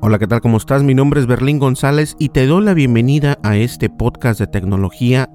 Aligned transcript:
Hola, 0.00 0.18
¿qué 0.18 0.26
tal? 0.26 0.40
¿Cómo 0.40 0.56
estás? 0.56 0.82
Mi 0.82 0.94
nombre 0.94 1.20
es 1.20 1.26
Berlín 1.26 1.58
González 1.58 2.16
y 2.18 2.30
te 2.30 2.46
doy 2.46 2.64
la 2.64 2.72
bienvenida 2.72 3.38
a 3.42 3.58
este 3.58 3.90
podcast 3.90 4.40
de 4.40 4.46
tecnología 4.46 5.28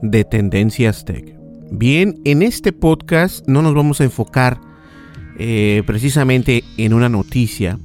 de 0.00 0.24
Tendencias 0.24 1.04
Tech. 1.04 1.36
Bien, 1.70 2.18
en 2.24 2.40
este 2.40 2.72
podcast 2.72 3.46
no 3.46 3.60
nos 3.60 3.74
vamos 3.74 4.00
a 4.00 4.04
enfocar 4.04 4.62
eh, 5.38 5.82
precisamente 5.84 6.64
en 6.78 6.94
una 6.94 7.10
noticia, 7.10 7.78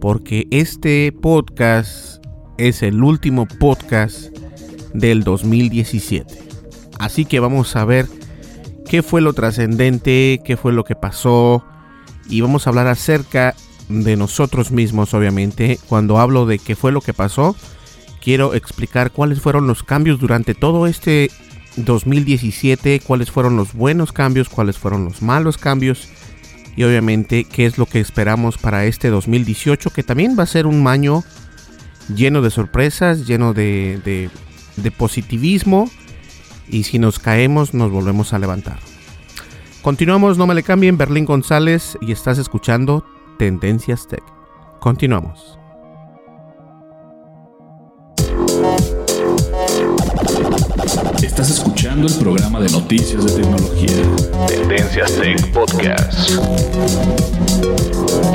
porque 0.00 0.46
este 0.50 1.12
podcast 1.12 2.24
es 2.56 2.82
el 2.82 3.02
último 3.02 3.46
podcast 3.46 4.34
del 4.94 5.24
2017. 5.24 6.43
Así 6.98 7.24
que 7.24 7.40
vamos 7.40 7.76
a 7.76 7.84
ver 7.84 8.06
qué 8.88 9.02
fue 9.02 9.20
lo 9.20 9.32
trascendente, 9.32 10.40
qué 10.44 10.56
fue 10.56 10.72
lo 10.72 10.84
que 10.84 10.94
pasó 10.94 11.64
y 12.28 12.40
vamos 12.40 12.66
a 12.66 12.70
hablar 12.70 12.86
acerca 12.86 13.54
de 13.88 14.16
nosotros 14.16 14.70
mismos, 14.70 15.14
obviamente. 15.14 15.78
Cuando 15.88 16.18
hablo 16.18 16.46
de 16.46 16.58
qué 16.58 16.76
fue 16.76 16.92
lo 16.92 17.00
que 17.00 17.12
pasó, 17.12 17.56
quiero 18.22 18.54
explicar 18.54 19.10
cuáles 19.10 19.40
fueron 19.40 19.66
los 19.66 19.82
cambios 19.82 20.18
durante 20.18 20.54
todo 20.54 20.86
este 20.86 21.30
2017, 21.76 23.00
cuáles 23.00 23.30
fueron 23.30 23.56
los 23.56 23.74
buenos 23.74 24.12
cambios, 24.12 24.48
cuáles 24.48 24.78
fueron 24.78 25.04
los 25.04 25.22
malos 25.22 25.58
cambios 25.58 26.08
y 26.76 26.84
obviamente 26.84 27.44
qué 27.44 27.66
es 27.66 27.78
lo 27.78 27.86
que 27.86 28.00
esperamos 28.00 28.58
para 28.58 28.84
este 28.86 29.08
2018, 29.08 29.90
que 29.90 30.02
también 30.02 30.36
va 30.38 30.44
a 30.44 30.46
ser 30.46 30.66
un 30.66 30.86
año 30.86 31.22
lleno 32.14 32.42
de 32.42 32.50
sorpresas, 32.50 33.26
lleno 33.26 33.54
de, 33.54 34.30
de, 34.76 34.90
positivismo 34.90 35.90
y 36.68 36.84
si 36.84 36.98
nos 36.98 37.18
caemos 37.18 37.74
nos 37.74 37.90
volvemos 37.90 38.32
a 38.32 38.38
levantar. 38.38 38.78
Continuamos, 39.82 40.38
no 40.38 40.46
me 40.46 40.54
le 40.54 40.62
cambien, 40.62 40.96
Berlín 40.96 41.26
González 41.26 41.98
y 42.00 42.12
estás 42.12 42.38
escuchando 42.38 43.04
Tendencias 43.38 44.08
Tech. 44.08 44.22
Continuamos. 44.80 45.58
Estás 51.22 51.50
escuchando 51.50 52.06
el 52.06 52.14
programa 52.14 52.60
de 52.60 52.70
noticias 52.70 53.24
de 53.24 53.42
tecnología. 53.42 54.46
Tendencias 54.46 55.12
Tech 55.16 55.52
Podcast. 55.52 56.30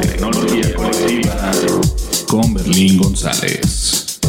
Tecnología 0.01 0.75
colectiva 0.75 1.51
con 2.27 2.53
Berlín 2.53 2.97
González. 2.97 4.19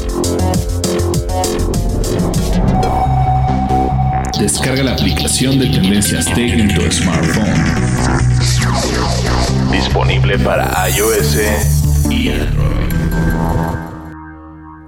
Descarga 4.40 4.82
la 4.82 4.92
aplicación 4.92 5.58
de 5.58 5.66
Tendencias 5.66 6.24
Tech 6.32 6.58
en 6.58 6.74
tu 6.74 6.80
smartphone. 6.90 7.44
Disponible 9.70 10.38
para 10.38 10.88
iOS 10.88 11.38
y 12.10 12.30
Android. 12.30 12.90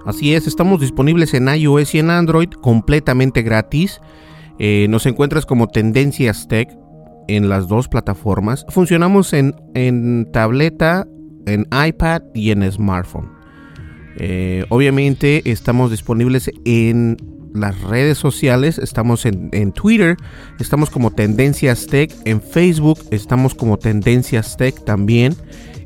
Así 0.07 0.35
es, 0.35 0.47
estamos 0.47 0.81
disponibles 0.81 1.35
en 1.35 1.49
iOS 1.49 1.95
y 1.95 1.99
en 1.99 2.09
Android 2.09 2.49
completamente 2.49 3.43
gratis. 3.43 4.01
Eh, 4.59 4.87
nos 4.89 5.05
encuentras 5.05 5.45
como 5.45 5.69
Tendencias 5.69 6.49
Tech 6.49 6.71
en 7.29 7.51
las 7.51 7.69
dos 7.69 7.89
plataformas. 7.89 8.65
Funcionamos 8.71 9.35
en, 9.35 9.55
en 9.75 10.31
tableta, 10.33 11.07
en 11.45 11.67
iPad 11.87 12.23
y 12.33 12.53
en 12.53 12.73
smartphone. 12.73 13.31
Eh, 14.17 14.65
obviamente 14.71 15.43
estamos 15.51 15.91
disponibles 15.91 16.51
en 16.65 17.19
las 17.55 17.81
redes 17.81 18.19
sociales. 18.19 18.79
Estamos 18.79 19.27
en, 19.27 19.49
en, 19.53 19.73
Twitter, 19.73 20.17
estamos 20.59 20.91
como 20.91 21.11
Tendencias 21.11 21.87
Tech. 21.87 22.13
En 22.25 22.41
Facebook 22.41 22.99
estamos 23.11 23.55
como 23.55 23.79
Tendencias 23.79 24.57
Tech 24.57 24.85
también. 24.85 25.37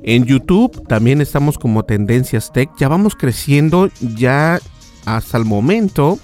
En 0.03 0.25
YouTube 0.25 0.87
también 0.87 1.21
estamos 1.21 1.59
como 1.59 1.84
Tendencias 1.84 2.53
Tech. 2.53 2.71
Ya 2.78 2.88
vamos 2.88 3.16
creciendo 3.16 3.91
ya 4.00 4.60
hasta 5.05 5.38
el 5.38 5.44
momento. 5.44 6.19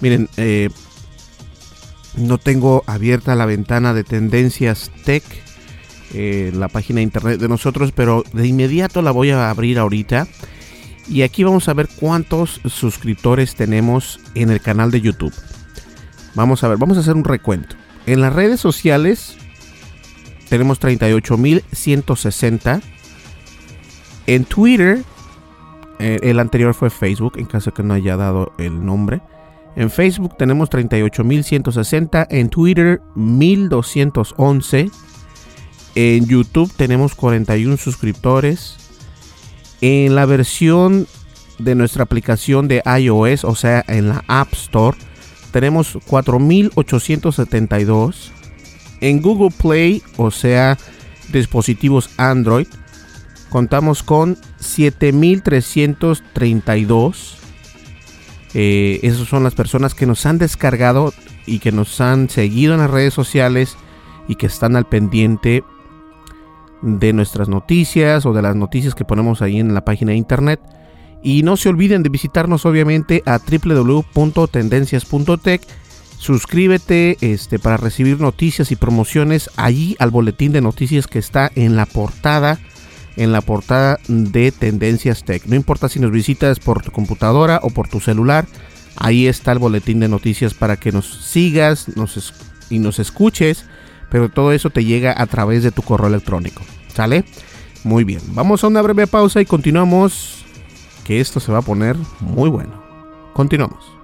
Miren, 0.00 0.28
eh, 0.36 0.68
no 2.16 2.38
tengo 2.38 2.82
abierta 2.86 3.34
la 3.34 3.46
ventana 3.46 3.94
de 3.94 4.04
Tendencias 4.04 4.90
Tech. 5.04 5.24
Eh, 6.12 6.50
la 6.54 6.68
página 6.68 6.96
de 6.96 7.04
internet 7.04 7.40
de 7.40 7.48
nosotros, 7.48 7.92
pero 7.92 8.24
de 8.32 8.46
inmediato 8.46 9.00
la 9.00 9.12
voy 9.12 9.30
a 9.30 9.48
abrir 9.48 9.78
ahorita. 9.78 10.26
Y 11.08 11.22
aquí 11.22 11.44
vamos 11.44 11.68
a 11.68 11.74
ver 11.74 11.88
cuántos 11.88 12.60
suscriptores 12.64 13.54
tenemos 13.54 14.20
en 14.34 14.50
el 14.50 14.60
canal 14.60 14.90
de 14.90 15.00
YouTube. 15.00 15.32
Vamos 16.34 16.62
a 16.62 16.68
ver, 16.68 16.78
vamos 16.78 16.96
a 16.96 17.00
hacer 17.00 17.14
un 17.14 17.24
recuento. 17.24 17.76
En 18.06 18.20
las 18.20 18.32
redes 18.32 18.60
sociales 18.60 19.36
tenemos 20.48 20.80
38.160. 20.80 22.82
En 24.26 24.44
Twitter, 24.44 25.02
eh, 25.98 26.20
el 26.22 26.38
anterior 26.38 26.74
fue 26.74 26.90
Facebook, 26.90 27.32
en 27.36 27.46
caso 27.46 27.74
que 27.74 27.82
no 27.82 27.94
haya 27.94 28.16
dado 28.16 28.52
el 28.58 28.84
nombre. 28.84 29.20
En 29.76 29.90
Facebook 29.90 30.36
tenemos 30.36 30.70
38.160. 30.70 32.26
En 32.30 32.48
Twitter, 32.48 33.00
1.211. 33.16 34.90
En 35.94 36.26
YouTube 36.26 36.72
tenemos 36.76 37.14
41 37.14 37.76
suscriptores. 37.76 38.79
En 39.80 40.14
la 40.14 40.26
versión 40.26 41.08
de 41.58 41.74
nuestra 41.74 42.04
aplicación 42.04 42.68
de 42.68 42.82
iOS, 42.98 43.44
o 43.44 43.54
sea, 43.54 43.82
en 43.88 44.08
la 44.08 44.22
App 44.26 44.52
Store, 44.52 44.98
tenemos 45.52 45.98
4872. 46.06 48.32
En 49.00 49.22
Google 49.22 49.54
Play, 49.56 50.02
o 50.16 50.30
sea, 50.30 50.76
dispositivos 51.32 52.10
Android, 52.16 52.66
contamos 53.48 54.02
con 54.02 54.36
7332. 54.58 57.38
Eh, 58.52 58.98
esas 59.02 59.28
son 59.28 59.44
las 59.44 59.54
personas 59.54 59.94
que 59.94 60.06
nos 60.06 60.26
han 60.26 60.38
descargado 60.38 61.14
y 61.46 61.60
que 61.60 61.70
nos 61.72 61.98
han 62.00 62.28
seguido 62.28 62.74
en 62.74 62.80
las 62.80 62.90
redes 62.90 63.14
sociales 63.14 63.76
y 64.28 64.34
que 64.36 64.46
están 64.46 64.76
al 64.76 64.86
pendiente 64.86 65.64
de 66.82 67.12
nuestras 67.12 67.48
noticias 67.48 68.26
o 68.26 68.32
de 68.32 68.42
las 68.42 68.56
noticias 68.56 68.94
que 68.94 69.04
ponemos 69.04 69.42
ahí 69.42 69.60
en 69.60 69.74
la 69.74 69.84
página 69.84 70.12
de 70.12 70.18
internet. 70.18 70.60
Y 71.22 71.42
no 71.42 71.56
se 71.56 71.68
olviden 71.68 72.02
de 72.02 72.08
visitarnos 72.08 72.64
obviamente 72.64 73.22
a 73.26 73.38
www.tendencias.tech. 73.38 75.62
Suscríbete 76.18 77.18
este, 77.20 77.58
para 77.58 77.76
recibir 77.76 78.20
noticias 78.20 78.72
y 78.72 78.76
promociones 78.76 79.50
allí 79.56 79.96
al 79.98 80.10
boletín 80.10 80.52
de 80.52 80.60
noticias 80.60 81.06
que 81.06 81.18
está 81.18 81.50
en 81.54 81.76
la 81.76 81.86
portada, 81.86 82.58
en 83.16 83.32
la 83.32 83.40
portada 83.40 83.98
de 84.08 84.52
Tendencias 84.52 85.24
Tech. 85.24 85.46
No 85.46 85.56
importa 85.56 85.88
si 85.88 85.98
nos 85.98 86.12
visitas 86.12 86.60
por 86.60 86.82
tu 86.82 86.90
computadora 86.90 87.60
o 87.62 87.70
por 87.70 87.88
tu 87.88 88.00
celular, 88.00 88.46
ahí 88.96 89.26
está 89.26 89.52
el 89.52 89.58
boletín 89.58 90.00
de 90.00 90.08
noticias 90.08 90.52
para 90.54 90.76
que 90.76 90.92
nos 90.92 91.24
sigas 91.24 91.96
nos 91.96 92.34
y 92.70 92.78
nos 92.78 92.98
escuches, 92.98 93.66
pero 94.10 94.28
todo 94.28 94.52
eso 94.52 94.70
te 94.70 94.84
llega 94.84 95.14
a 95.16 95.26
través 95.26 95.62
de 95.62 95.70
tu 95.70 95.82
correo 95.82 96.08
electrónico. 96.08 96.62
¿Sale? 96.88 97.24
Muy 97.84 98.04
bien, 98.04 98.20
vamos 98.34 98.62
a 98.62 98.66
una 98.66 98.82
breve 98.82 99.06
pausa 99.06 99.40
y 99.40 99.46
continuamos 99.46 100.44
que 101.04 101.20
esto 101.20 101.40
se 101.40 101.50
va 101.50 101.58
a 101.58 101.62
poner 101.62 101.96
muy 102.20 102.50
bueno. 102.50 102.82
Continuamos. 103.32 104.00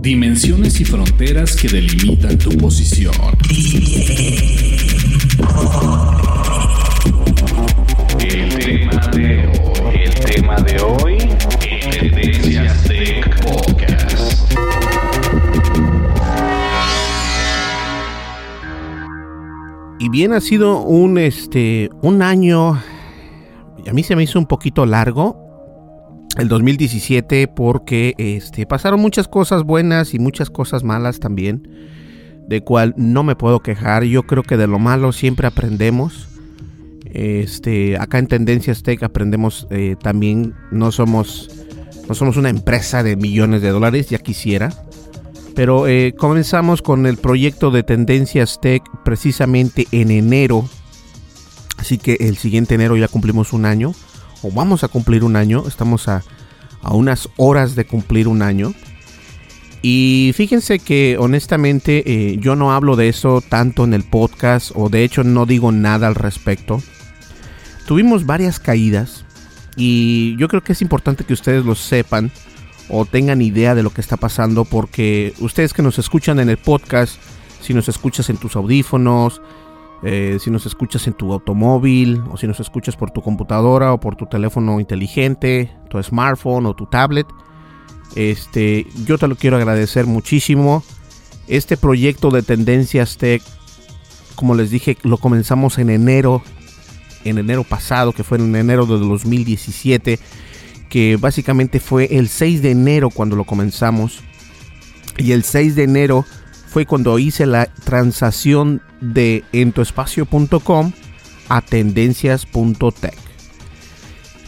Dimensiones 0.00 0.80
y 0.80 0.84
fronteras 0.84 1.54
que 1.54 1.68
delimitan 1.68 2.38
tu 2.38 2.50
posición. 2.56 3.12
El 8.20 8.58
tema 8.58 9.06
de 9.12 9.46
hoy, 9.46 9.98
el 10.04 10.14
tema 10.14 10.56
de 10.56 10.80
hoy, 10.80 11.18
Tech 11.90 12.57
Y 20.00 20.10
bien, 20.10 20.32
ha 20.32 20.40
sido 20.40 20.80
un, 20.82 21.18
este, 21.18 21.90
un 22.02 22.22
año, 22.22 22.74
a 22.74 23.92
mí 23.92 24.04
se 24.04 24.14
me 24.14 24.22
hizo 24.22 24.38
un 24.38 24.46
poquito 24.46 24.86
largo, 24.86 25.44
el 26.36 26.46
2017, 26.46 27.48
porque 27.48 28.14
este, 28.16 28.64
pasaron 28.64 29.00
muchas 29.00 29.26
cosas 29.26 29.64
buenas 29.64 30.14
y 30.14 30.20
muchas 30.20 30.50
cosas 30.50 30.84
malas 30.84 31.18
también, 31.18 31.68
de 32.46 32.60
cual 32.60 32.94
no 32.96 33.24
me 33.24 33.34
puedo 33.34 33.58
quejar. 33.58 34.04
Yo 34.04 34.22
creo 34.22 34.44
que 34.44 34.56
de 34.56 34.68
lo 34.68 34.78
malo 34.78 35.10
siempre 35.10 35.48
aprendemos. 35.48 36.28
Este, 37.04 37.98
acá 37.98 38.20
en 38.20 38.28
Tendencias 38.28 38.84
Tech 38.84 39.02
aprendemos 39.02 39.66
eh, 39.70 39.96
también, 40.00 40.54
no 40.70 40.92
somos, 40.92 41.50
no 42.06 42.14
somos 42.14 42.36
una 42.36 42.50
empresa 42.50 43.02
de 43.02 43.16
millones 43.16 43.62
de 43.62 43.70
dólares, 43.70 44.10
ya 44.10 44.18
quisiera 44.18 44.70
pero 45.58 45.88
eh, 45.88 46.14
comenzamos 46.16 46.82
con 46.82 47.04
el 47.04 47.16
proyecto 47.16 47.72
de 47.72 47.82
Tendencias 47.82 48.60
Tech 48.60 48.80
precisamente 49.04 49.88
en 49.90 50.12
enero. 50.12 50.68
Así 51.78 51.98
que 51.98 52.16
el 52.20 52.36
siguiente 52.36 52.76
enero 52.76 52.96
ya 52.96 53.08
cumplimos 53.08 53.52
un 53.52 53.66
año. 53.66 53.92
O 54.42 54.52
vamos 54.52 54.84
a 54.84 54.88
cumplir 54.88 55.24
un 55.24 55.34
año. 55.34 55.64
Estamos 55.66 56.06
a, 56.06 56.22
unas 56.88 57.28
horas 57.38 57.74
de 57.74 57.84
cumplir 57.86 58.28
un 58.28 58.40
año. 58.40 58.72
Y 59.82 60.30
fíjense 60.36 60.78
que 60.78 61.16
honestamente 61.18 62.04
eh, 62.06 62.36
yo 62.38 62.54
no 62.54 62.72
hablo 62.72 62.94
de 62.94 63.08
eso 63.08 63.40
tanto 63.40 63.82
en 63.82 63.94
el 63.94 64.04
podcast. 64.04 64.70
O 64.76 64.88
de 64.88 65.02
hecho 65.02 65.24
no 65.24 65.44
digo 65.44 65.72
nada 65.72 66.06
al 66.06 66.14
respecto. 66.14 66.80
Tuvimos 67.84 68.26
varias 68.26 68.60
caídas. 68.60 69.24
Y 69.74 70.36
yo 70.36 70.46
creo 70.46 70.62
que 70.62 70.74
es 70.74 70.82
importante 70.82 71.24
que 71.24 71.32
ustedes 71.32 71.64
lo 71.64 71.74
sepan 71.74 72.30
o 72.88 73.04
tengan 73.04 73.42
idea 73.42 73.74
de 73.74 73.82
lo 73.82 73.90
que 73.90 74.00
está 74.00 74.16
pasando 74.16 74.64
porque 74.64 75.34
ustedes 75.40 75.72
que 75.72 75.82
nos 75.82 75.98
escuchan 75.98 76.38
en 76.40 76.48
el 76.48 76.56
podcast, 76.56 77.20
si 77.60 77.74
nos 77.74 77.88
escuchas 77.88 78.30
en 78.30 78.36
tus 78.36 78.56
audífonos, 78.56 79.42
eh, 80.02 80.38
si 80.40 80.50
nos 80.50 80.64
escuchas 80.64 81.06
en 81.06 81.14
tu 81.14 81.32
automóvil 81.32 82.22
o 82.30 82.36
si 82.36 82.46
nos 82.46 82.60
escuchas 82.60 82.96
por 82.96 83.10
tu 83.10 83.20
computadora 83.20 83.92
o 83.92 84.00
por 84.00 84.16
tu 84.16 84.26
teléfono 84.26 84.80
inteligente, 84.80 85.70
tu 85.90 86.02
smartphone 86.02 86.66
o 86.66 86.74
tu 86.74 86.86
tablet, 86.86 87.26
este, 88.14 88.86
yo 89.04 89.18
te 89.18 89.28
lo 89.28 89.36
quiero 89.36 89.56
agradecer 89.56 90.06
muchísimo. 90.06 90.82
Este 91.46 91.76
proyecto 91.76 92.30
de 92.30 92.42
Tendencias 92.42 93.16
Tech, 93.16 93.42
como 94.34 94.54
les 94.54 94.70
dije, 94.70 94.96
lo 95.02 95.16
comenzamos 95.18 95.78
en 95.78 95.90
enero, 95.90 96.42
en 97.24 97.38
enero 97.38 97.64
pasado, 97.64 98.12
que 98.12 98.22
fue 98.22 98.38
en 98.38 98.54
enero 98.54 98.86
de 98.86 98.98
2017 98.98 100.18
que 100.88 101.16
básicamente 101.16 101.80
fue 101.80 102.16
el 102.16 102.28
6 102.28 102.62
de 102.62 102.70
enero 102.70 103.10
cuando 103.10 103.36
lo 103.36 103.44
comenzamos. 103.44 104.22
Y 105.16 105.32
el 105.32 105.44
6 105.44 105.74
de 105.74 105.84
enero 105.84 106.24
fue 106.68 106.86
cuando 106.86 107.18
hice 107.18 107.46
la 107.46 107.66
transacción 107.66 108.82
de 109.00 109.44
entoespacio.com 109.52 110.92
a 111.48 111.60
tendencias.tech. 111.60 113.16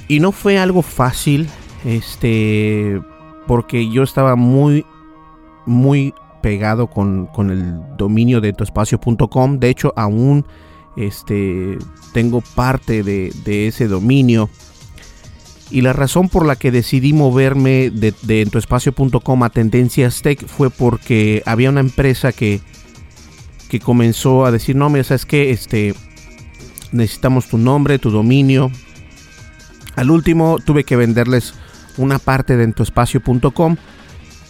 Y 0.08 0.20
no 0.20 0.32
fue 0.32 0.58
algo 0.58 0.82
fácil, 0.82 1.48
este, 1.84 3.00
porque 3.46 3.90
yo 3.90 4.02
estaba 4.02 4.37
muy, 4.37 4.84
muy 5.66 6.14
pegado 6.42 6.88
con, 6.88 7.26
con 7.26 7.50
el 7.50 7.81
dominio 7.96 8.40
de 8.40 8.48
entoespacio.com. 8.48 9.58
De 9.58 9.69
hecho, 9.69 9.92
aún 9.96 10.46
este, 10.96 11.78
tengo 12.12 12.42
parte 12.54 13.02
de, 13.02 13.32
de 13.44 13.69
ese 13.69 13.87
dominio 13.88 14.50
y 15.70 15.82
la 15.82 15.93
razón 15.93 16.28
por 16.28 16.46
la 16.46 16.56
que 16.56 16.70
decidí 16.70 17.12
moverme 17.12 17.90
de, 17.90 18.12
de 18.22 18.49
a 19.43 19.50
Tendencias 19.50 20.22
Tech 20.22 20.44
fue 20.46 20.70
porque 20.70 21.43
había 21.46 21.70
una 21.70 21.81
empresa 21.81 22.32
que, 22.32 22.61
que 23.69 23.78
comenzó 23.81 24.44
a 24.44 24.50
decir, 24.50 24.75
no, 24.76 24.90
mira, 24.90 25.05
¿sabes 25.05 25.26
qué? 25.26 25.50
Este, 25.50 25.94
necesitamos 26.93 27.49
tu 27.49 27.58
nombre, 27.58 27.99
tu 27.99 28.11
dominio. 28.11 28.70
Al 29.94 30.11
último 30.11 30.58
tuve 30.64 30.84
que 30.84 30.96
venderles 30.96 31.55
una 31.97 32.18
parte 32.18 32.56
de 32.56 32.64
entuespacio.com 32.64 33.76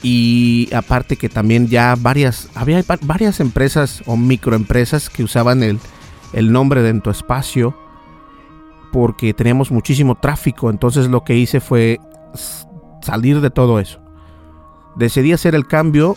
y 0.03 0.69
aparte 0.73 1.17
que 1.17 1.29
también 1.29 1.69
ya 1.69 1.95
varias, 1.99 2.49
había 2.55 2.83
varias 3.03 3.41
empresas 3.41 4.03
o 4.07 4.17
microempresas 4.17 5.11
que 5.11 5.23
usaban 5.23 5.63
el, 5.63 5.79
el 6.33 6.53
nombre 6.53 6.83
de 6.83 6.91
Entuespacio 6.91 7.77
porque 8.93 9.35
teníamos 9.35 9.71
muchísimo 9.71 10.17
tráfico. 10.17 10.71
Entonces 10.71 11.09
lo 11.09 11.25
que 11.25 11.37
hice 11.37 11.61
fue 11.61 12.01
salir 13.03 13.41
de 13.41 13.51
todo 13.51 13.81
eso. 13.81 14.01
Decidí 14.97 15.33
hacer 15.33 15.55
el 15.55 15.67
cambio. 15.67 16.17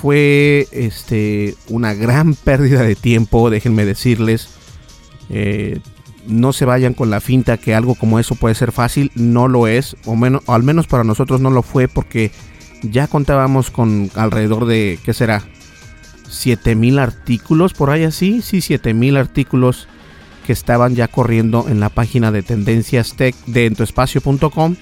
Fue 0.00 0.68
este, 0.72 1.54
una 1.68 1.94
gran 1.94 2.34
pérdida 2.44 2.82
de 2.82 2.94
tiempo, 2.94 3.50
déjenme 3.50 3.84
decirles. 3.84 4.48
Eh, 5.28 5.80
no 6.26 6.52
se 6.52 6.64
vayan 6.64 6.94
con 6.94 7.10
la 7.10 7.20
finta 7.20 7.56
que 7.56 7.74
algo 7.74 7.94
como 7.94 8.18
eso 8.18 8.34
puede 8.34 8.54
ser 8.54 8.72
fácil. 8.72 9.10
No 9.14 9.48
lo 9.48 9.66
es, 9.66 9.96
o, 10.04 10.16
menos, 10.16 10.42
o 10.46 10.54
al 10.54 10.62
menos 10.62 10.86
para 10.86 11.04
nosotros 11.04 11.40
no 11.40 11.50
lo 11.50 11.62
fue 11.62 11.88
porque 11.88 12.30
ya 12.82 13.06
contábamos 13.06 13.70
con 13.70 14.10
alrededor 14.14 14.66
de, 14.66 14.98
¿qué 15.04 15.14
será? 15.14 15.42
7000 16.28 16.98
artículos 16.98 17.72
por 17.72 17.90
ahí 17.90 18.04
así. 18.04 18.42
Sí, 18.42 18.60
7000 18.60 19.16
artículos 19.16 19.88
que 20.46 20.52
estaban 20.52 20.94
ya 20.94 21.08
corriendo 21.08 21.66
en 21.68 21.80
la 21.80 21.88
página 21.88 22.30
de 22.30 22.42
tendencias 22.42 23.14
tech 23.16 23.34
de 23.46 23.66
entoespacio.com 23.66 24.76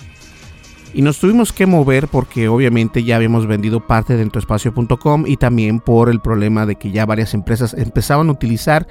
y 0.92 1.02
nos 1.02 1.18
tuvimos 1.18 1.52
que 1.52 1.66
mover 1.66 2.06
porque 2.06 2.48
obviamente 2.48 3.02
ya 3.02 3.16
habíamos 3.16 3.46
vendido 3.46 3.86
parte 3.86 4.16
de 4.16 4.22
entoespacio.com 4.22 5.24
y 5.26 5.36
también 5.38 5.80
por 5.80 6.08
el 6.08 6.20
problema 6.20 6.66
de 6.66 6.76
que 6.76 6.92
ya 6.92 7.06
varias 7.06 7.34
empresas 7.34 7.74
empezaban 7.74 8.28
a 8.28 8.32
utilizar 8.32 8.86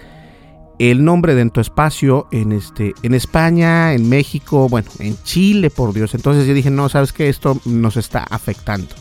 el 0.79 1.05
nombre 1.05 1.35
de 1.35 1.41
Entoespacio 1.41 2.27
en 2.31 2.51
este 2.51 2.93
en 3.03 3.13
España, 3.13 3.93
en 3.93 4.09
México, 4.09 4.67
bueno, 4.67 4.89
en 4.99 5.15
Chile, 5.23 5.69
por 5.69 5.93
Dios. 5.93 6.15
Entonces 6.15 6.47
yo 6.47 6.53
dije, 6.53 6.71
"No, 6.71 6.89
sabes 6.89 7.13
que 7.13 7.29
esto 7.29 7.59
nos 7.65 7.95
está 7.95 8.23
afectando." 8.23 8.93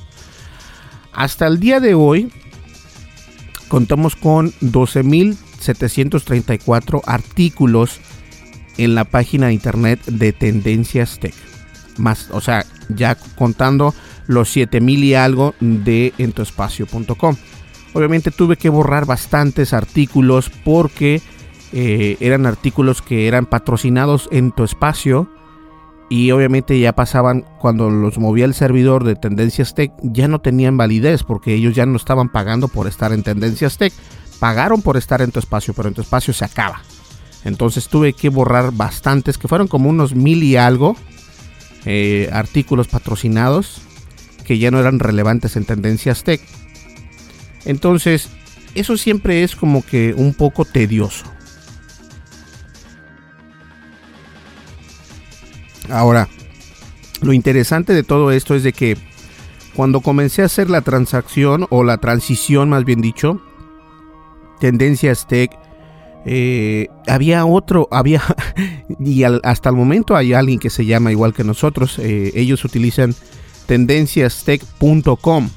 Hasta 1.12 1.46
el 1.46 1.58
día 1.60 1.80
de 1.80 1.94
hoy 1.94 2.30
contamos 3.68 4.16
con 4.16 4.52
12.000 4.60 5.38
734 5.62 7.02
artículos 7.06 8.00
en 8.78 8.94
la 8.94 9.04
página 9.04 9.46
de 9.48 9.54
internet 9.54 10.00
de 10.06 10.32
Tendencias 10.32 11.18
Tech. 11.18 11.34
Más, 11.98 12.28
o 12.32 12.40
sea, 12.40 12.64
ya 12.88 13.14
contando 13.14 13.94
los 14.26 14.50
7000 14.50 15.04
y 15.04 15.14
algo 15.14 15.54
de 15.60 16.12
entoespacio.com. 16.18 17.36
Obviamente 17.94 18.30
tuve 18.30 18.56
que 18.56 18.70
borrar 18.70 19.04
bastantes 19.04 19.72
artículos 19.72 20.50
porque 20.64 21.20
eh, 21.72 22.16
eran 22.20 22.46
artículos 22.46 23.02
que 23.02 23.28
eran 23.28 23.46
patrocinados 23.46 24.28
en 24.30 24.52
tu 24.52 24.64
y 26.08 26.30
obviamente 26.30 26.78
ya 26.78 26.92
pasaban 26.92 27.46
cuando 27.58 27.88
los 27.88 28.18
movía 28.18 28.44
el 28.44 28.52
servidor 28.52 29.04
de 29.04 29.16
Tendencias 29.16 29.74
Tech 29.74 29.92
ya 30.02 30.28
no 30.28 30.42
tenían 30.42 30.76
validez 30.76 31.22
porque 31.22 31.54
ellos 31.54 31.74
ya 31.74 31.86
no 31.86 31.96
estaban 31.96 32.28
pagando 32.28 32.68
por 32.68 32.86
estar 32.86 33.14
en 33.14 33.22
Tendencias 33.22 33.78
Tech 33.78 33.94
pagaron 34.38 34.82
por 34.82 34.96
estar 34.96 35.22
en 35.22 35.30
tu 35.30 35.38
espacio 35.38 35.74
pero 35.74 35.88
en 35.88 35.94
tu 35.94 36.00
espacio 36.00 36.32
se 36.32 36.44
acaba. 36.44 36.82
Entonces 37.44 37.88
tuve 37.88 38.12
que 38.12 38.28
borrar 38.28 38.72
bastantes 38.72 39.38
que 39.38 39.48
fueron 39.48 39.68
como 39.68 39.90
unos 39.90 40.14
mil 40.14 40.42
y 40.42 40.56
algo 40.56 40.96
eh, 41.84 42.30
artículos 42.32 42.88
patrocinados 42.88 43.82
que 44.44 44.58
ya 44.58 44.70
no 44.70 44.78
eran 44.78 44.98
relevantes 44.98 45.56
en 45.56 45.64
Tendencias 45.64 46.24
Tech 46.24 46.40
entonces 47.64 48.28
eso 48.74 48.96
siempre 48.96 49.42
es 49.42 49.56
como 49.56 49.84
que 49.84 50.14
un 50.16 50.34
poco 50.34 50.64
tedioso. 50.64 51.24
Ahora, 55.90 56.28
lo 57.20 57.32
interesante 57.32 57.92
de 57.92 58.02
todo 58.02 58.32
esto 58.32 58.54
es 58.54 58.62
de 58.62 58.72
que 58.72 58.96
cuando 59.74 60.00
comencé 60.00 60.42
a 60.42 60.46
hacer 60.46 60.70
la 60.70 60.80
transacción 60.80 61.66
o 61.70 61.84
la 61.84 61.98
transición, 61.98 62.70
más 62.70 62.84
bien 62.84 63.00
dicho, 63.00 63.42
Tendencias 64.62 65.26
Tech, 65.26 65.50
eh, 66.24 66.86
había 67.08 67.44
otro, 67.46 67.88
había, 67.90 68.22
y 69.00 69.24
hasta 69.24 69.70
el 69.70 69.74
momento 69.74 70.14
hay 70.14 70.34
alguien 70.34 70.60
que 70.60 70.70
se 70.70 70.86
llama 70.86 71.10
igual 71.10 71.34
que 71.34 71.42
nosotros, 71.42 71.98
eh, 71.98 72.30
ellos 72.36 72.64
utilizan 72.64 73.12
tendenciastech.com. 73.66 75.50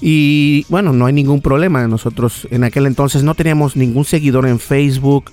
Y 0.00 0.64
bueno, 0.70 0.94
no 0.94 1.04
hay 1.04 1.12
ningún 1.12 1.42
problema. 1.42 1.86
Nosotros 1.86 2.48
en 2.50 2.64
aquel 2.64 2.86
entonces 2.86 3.22
no 3.22 3.34
teníamos 3.34 3.76
ningún 3.76 4.06
seguidor 4.06 4.46
en 4.46 4.58
Facebook, 4.58 5.30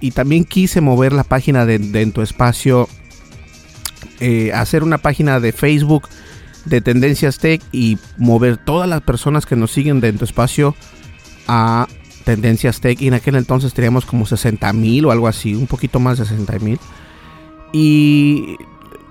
y 0.00 0.12
también 0.12 0.44
quise 0.44 0.80
mover 0.80 1.12
la 1.12 1.24
página 1.24 1.66
de, 1.66 1.78
de 1.78 2.06
tu 2.06 2.22
espacio, 2.22 2.88
eh, 4.20 4.50
hacer 4.54 4.82
una 4.82 4.96
página 4.96 5.40
de 5.40 5.52
Facebook 5.52 6.08
de 6.64 6.80
Tendencias 6.80 7.38
Tech 7.38 7.60
y 7.70 7.98
mover 8.16 8.56
todas 8.56 8.88
las 8.88 9.02
personas 9.02 9.44
que 9.44 9.56
nos 9.56 9.72
siguen 9.72 10.00
de 10.00 10.14
tu 10.14 10.24
espacio 10.24 10.74
a 11.46 11.86
Tendencias 12.24 12.80
Tech. 12.80 13.00
Y 13.00 13.08
en 13.08 13.14
aquel 13.14 13.36
entonces 13.36 13.74
teníamos 13.74 14.06
como 14.06 14.26
60 14.26 14.72
mil 14.72 15.06
o 15.06 15.10
algo 15.10 15.28
así, 15.28 15.54
un 15.54 15.66
poquito 15.66 16.00
más 16.00 16.18
de 16.18 16.24
60 16.24 16.58
mil. 16.60 16.78
Y 17.72 18.56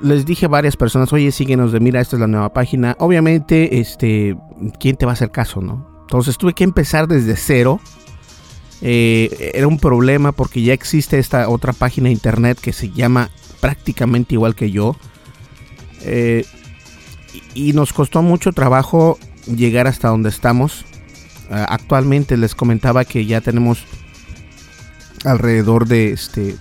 les 0.02 0.26
dije 0.26 0.46
a 0.46 0.50
varias 0.50 0.78
personas, 0.78 1.12
oye, 1.14 1.32
síguenos 1.32 1.72
de 1.72 1.80
mira, 1.80 2.02
esta 2.02 2.16
es 2.16 2.20
la 2.20 2.28
nueva 2.28 2.54
página. 2.54 2.96
Obviamente, 3.00 3.80
este, 3.80 4.36
¿quién 4.80 4.96
te 4.96 5.06
va 5.06 5.12
a 5.12 5.14
hacer 5.14 5.32
caso, 5.32 5.62
no? 5.62 5.88
Entonces 6.02 6.38
tuve 6.38 6.54
que 6.54 6.64
empezar 6.64 7.08
desde 7.08 7.36
cero 7.36 7.80
eh, 8.82 9.52
era 9.54 9.68
un 9.68 9.80
problema 9.80 10.32
porque 10.32 10.62
ya 10.62 10.74
existe 10.74 11.18
esta 11.18 11.50
otra 11.50 11.74
página 11.74 12.06
de 12.08 12.14
internet 12.14 12.60
que 12.60 12.74
se 12.74 12.92
llama 12.92 13.30
prácticamente 13.60 14.36
igual 14.36 14.56
que 14.56 14.72
yo. 14.72 14.96
Eh, 16.02 16.46
y 17.54 17.74
nos 17.74 17.94
costó 17.94 18.22
mucho 18.22 18.52
trabajo 18.52 19.18
llegar 19.48 19.88
hasta 19.88 20.10
donde 20.10 20.30
estamos. 20.30 20.86
Eh, 21.50 21.66
actualmente 21.68 22.38
les 22.38 22.56
comentaba 22.56 23.06
que 23.06 23.26
ya 23.26 23.42
tenemos 23.42 23.86
alrededor 25.24 25.88
de 25.88 26.12
este, 26.12 26.56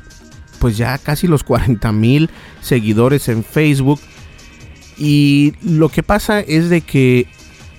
pues 0.58 0.76
ya 0.76 0.98
casi 0.98 1.26
los 1.26 1.44
40 1.44 1.92
mil 1.92 2.30
seguidores 2.60 3.28
en 3.28 3.44
Facebook. 3.44 4.00
Y 4.96 5.54
lo 5.62 5.88
que 5.88 6.02
pasa 6.02 6.40
es 6.40 6.70
de 6.70 6.80
que 6.80 7.26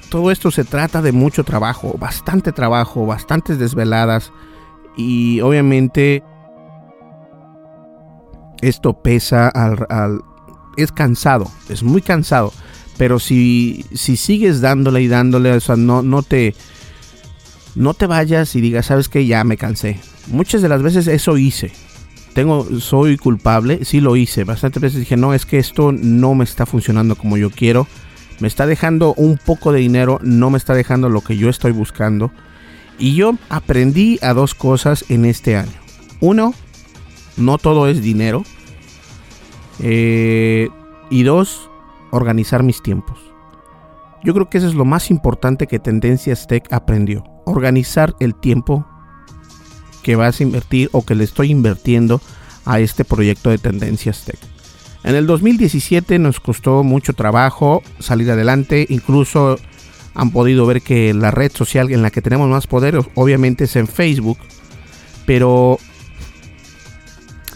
todo 0.10 0.32
esto 0.32 0.52
se 0.52 0.64
trata 0.64 1.02
de 1.02 1.12
mucho 1.12 1.44
trabajo, 1.44 1.96
bastante 1.98 2.52
trabajo, 2.52 3.06
bastantes 3.06 3.58
desveladas 3.58 4.32
y 4.98 5.42
obviamente 5.42 6.24
esto 8.62 8.94
pesa 9.02 9.50
al, 9.50 10.22
es 10.78 10.92
cansado, 10.92 11.52
es 11.70 11.84
muy 11.84 12.02
cansado, 12.02 12.54
pero 12.98 13.20
si, 13.20 13.86
si 13.94 14.18
sigues 14.18 14.62
dándole 14.62 15.02
y 15.02 15.08
dándole, 15.08 15.52
o 15.52 15.60
sea, 15.60 15.76
no, 15.76 16.02
no 16.02 16.24
te 16.24 16.56
no 17.76 17.94
te 17.94 18.08
vayas 18.08 18.56
y 18.56 18.62
digas, 18.62 18.88
sabes 18.88 19.10
que 19.10 19.26
ya 19.26 19.44
me 19.44 19.58
cansé. 19.58 20.00
Muchas 20.28 20.62
de 20.62 20.70
las 20.70 20.82
veces 20.82 21.08
eso 21.08 21.38
hice. 21.38 21.72
Tengo, 22.34 22.80
soy 22.80 23.18
culpable, 23.18 23.86
sí 23.86 24.02
lo 24.02 24.16
hice. 24.16 24.44
Bastantes 24.44 24.82
veces 24.82 25.00
dije, 25.00 25.18
no, 25.18 25.34
es 25.34 25.46
que 25.46 25.58
esto 25.58 25.92
no 25.92 26.36
me 26.36 26.44
está 26.44 26.66
funcionando 26.66 27.16
como 27.16 27.38
yo 27.38 27.50
quiero 27.50 27.88
me 28.40 28.48
está 28.48 28.66
dejando 28.66 29.14
un 29.14 29.38
poco 29.38 29.72
de 29.72 29.80
dinero, 29.80 30.20
no 30.22 30.50
me 30.50 30.58
está 30.58 30.74
dejando 30.74 31.10
lo 31.10 31.22
que 31.22 31.38
yo 31.38 31.50
estoy 31.50 31.72
buscando. 31.72 32.32
Y 32.98 33.16
yo 33.16 33.36
aprendí 33.50 34.20
a 34.22 34.34
dos 34.34 34.56
cosas 34.56 35.06
en 35.10 35.26
este 35.26 35.56
año. 35.56 35.72
Uno, 36.20 36.54
no 37.38 37.58
todo 37.58 37.88
es 37.88 38.02
dinero. 38.02 38.44
Eh, 39.80 40.70
y 41.10 41.24
dos, 41.24 41.70
organizar 42.12 42.64
mis 42.64 42.82
tiempos. 42.82 43.20
Yo 44.26 44.34
creo 44.34 44.50
que 44.50 44.58
eso 44.58 44.68
es 44.68 44.74
lo 44.74 44.86
más 44.86 45.12
importante 45.12 45.68
que 45.68 45.78
Tendencias 45.78 46.48
Tech 46.48 46.66
aprendió. 46.72 47.24
Organizar 47.46 48.16
el 48.20 48.34
tiempo 48.34 48.84
que 50.02 50.16
vas 50.16 50.40
a 50.40 50.44
invertir 50.44 50.90
o 50.94 51.06
que 51.06 51.14
le 51.14 51.24
estoy 51.24 51.52
invirtiendo 51.52 52.20
a 52.66 52.80
este 52.80 53.06
proyecto 53.06 53.52
de 53.52 53.60
Tendencias 53.60 54.26
Tech. 54.26 54.40
En 55.04 55.14
el 55.14 55.28
2017 55.28 56.18
nos 56.18 56.40
costó 56.40 56.84
mucho 56.84 57.14
trabajo 57.14 57.84
salir 58.00 58.32
adelante, 58.32 58.88
incluso 58.90 59.60
han 60.16 60.32
podido 60.32 60.66
ver 60.66 60.82
que 60.82 61.14
la 61.14 61.30
red 61.30 61.52
social 61.52 61.92
en 61.92 62.02
la 62.02 62.10
que 62.10 62.24
tenemos 62.24 62.50
más 62.50 62.66
poder 62.66 63.00
obviamente 63.14 63.66
es 63.66 63.76
en 63.76 63.88
Facebook, 63.88 64.40
pero 65.28 65.78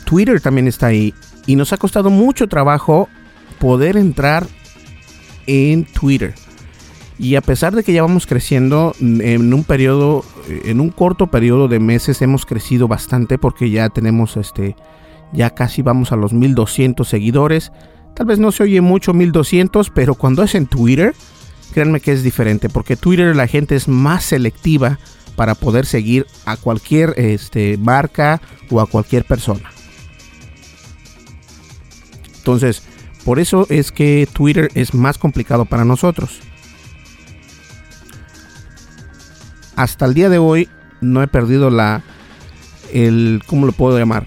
Twitter 0.06 0.40
también 0.40 0.68
está 0.68 0.88
ahí 0.88 1.16
y 1.48 1.56
nos 1.56 1.74
ha 1.74 1.78
costado 1.78 2.12
mucho 2.12 2.48
trabajo 2.48 3.10
poder 3.58 3.98
entrar 3.98 4.46
en 5.48 5.86
Twitter. 5.86 6.36
Y 7.20 7.36
a 7.36 7.42
pesar 7.42 7.76
de 7.76 7.84
que 7.84 7.92
ya 7.92 8.02
vamos 8.02 8.26
creciendo 8.26 8.96
en 9.02 9.54
un 9.54 9.66
periodo, 9.66 10.24
en 10.48 10.80
un 10.80 10.90
corto 10.90 11.28
periodo 11.28 11.68
de 11.68 11.80
meses 11.80 12.22
hemos 12.22 12.46
crecido 12.46 12.88
bastante 12.88 13.38
porque 13.38 13.70
ya 13.70 13.90
tenemos 13.90 14.38
este 14.38 14.78
ya 15.34 15.50
casi 15.52 15.82
vamos 15.82 16.14
a 16.14 16.16
los 16.16 16.32
1200 16.32 17.08
seguidores. 17.08 17.74
Tal 18.16 18.26
vez 18.26 18.40
no 18.40 18.54
se 18.54 18.64
oye 18.64 18.80
mucho 18.80 19.14
1200, 19.14 19.90
pero 19.90 20.16
cuando 20.16 20.44
es 20.44 20.56
en 20.56 20.66
Twitter, 20.66 21.14
créanme 21.74 22.00
que 22.00 22.14
es 22.14 22.24
diferente, 22.24 22.70
porque 22.70 22.96
Twitter 22.96 23.36
la 23.36 23.48
gente 23.48 23.76
es 23.76 23.90
más 23.90 24.24
selectiva 24.24 24.98
para 25.36 25.56
poder 25.56 25.86
seguir 25.86 26.26
a 26.46 26.56
cualquier 26.58 27.14
este, 27.18 27.78
marca 27.78 28.42
o 28.70 28.80
a 28.80 28.88
cualquier 28.88 29.26
persona. 29.26 29.70
Entonces, 32.38 32.82
por 33.26 33.40
eso 33.40 33.68
es 33.70 33.92
que 33.92 34.28
Twitter 34.32 34.70
es 34.74 34.94
más 34.94 35.18
complicado 35.18 35.66
para 35.66 35.86
nosotros. 35.86 36.40
Hasta 39.80 40.06
el 40.06 40.14
día 40.14 40.28
de 40.28 40.40
hoy 40.40 40.68
no 41.00 41.24
he 41.24 41.28
perdido 41.28 41.70
la 41.70 42.04
el 42.92 43.42
¿cómo 43.48 43.66
lo 43.66 43.72
puedo 43.72 43.98
llamar? 43.98 44.26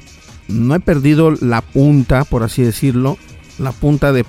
no 0.49 0.75
he 0.75 0.80
perdido 0.80 1.30
la 1.30 1.61
punta, 1.61 2.25
por 2.25 2.42
así 2.42 2.62
decirlo, 2.62 3.18
la 3.59 3.73
punta 3.73 4.12
de, 4.12 4.25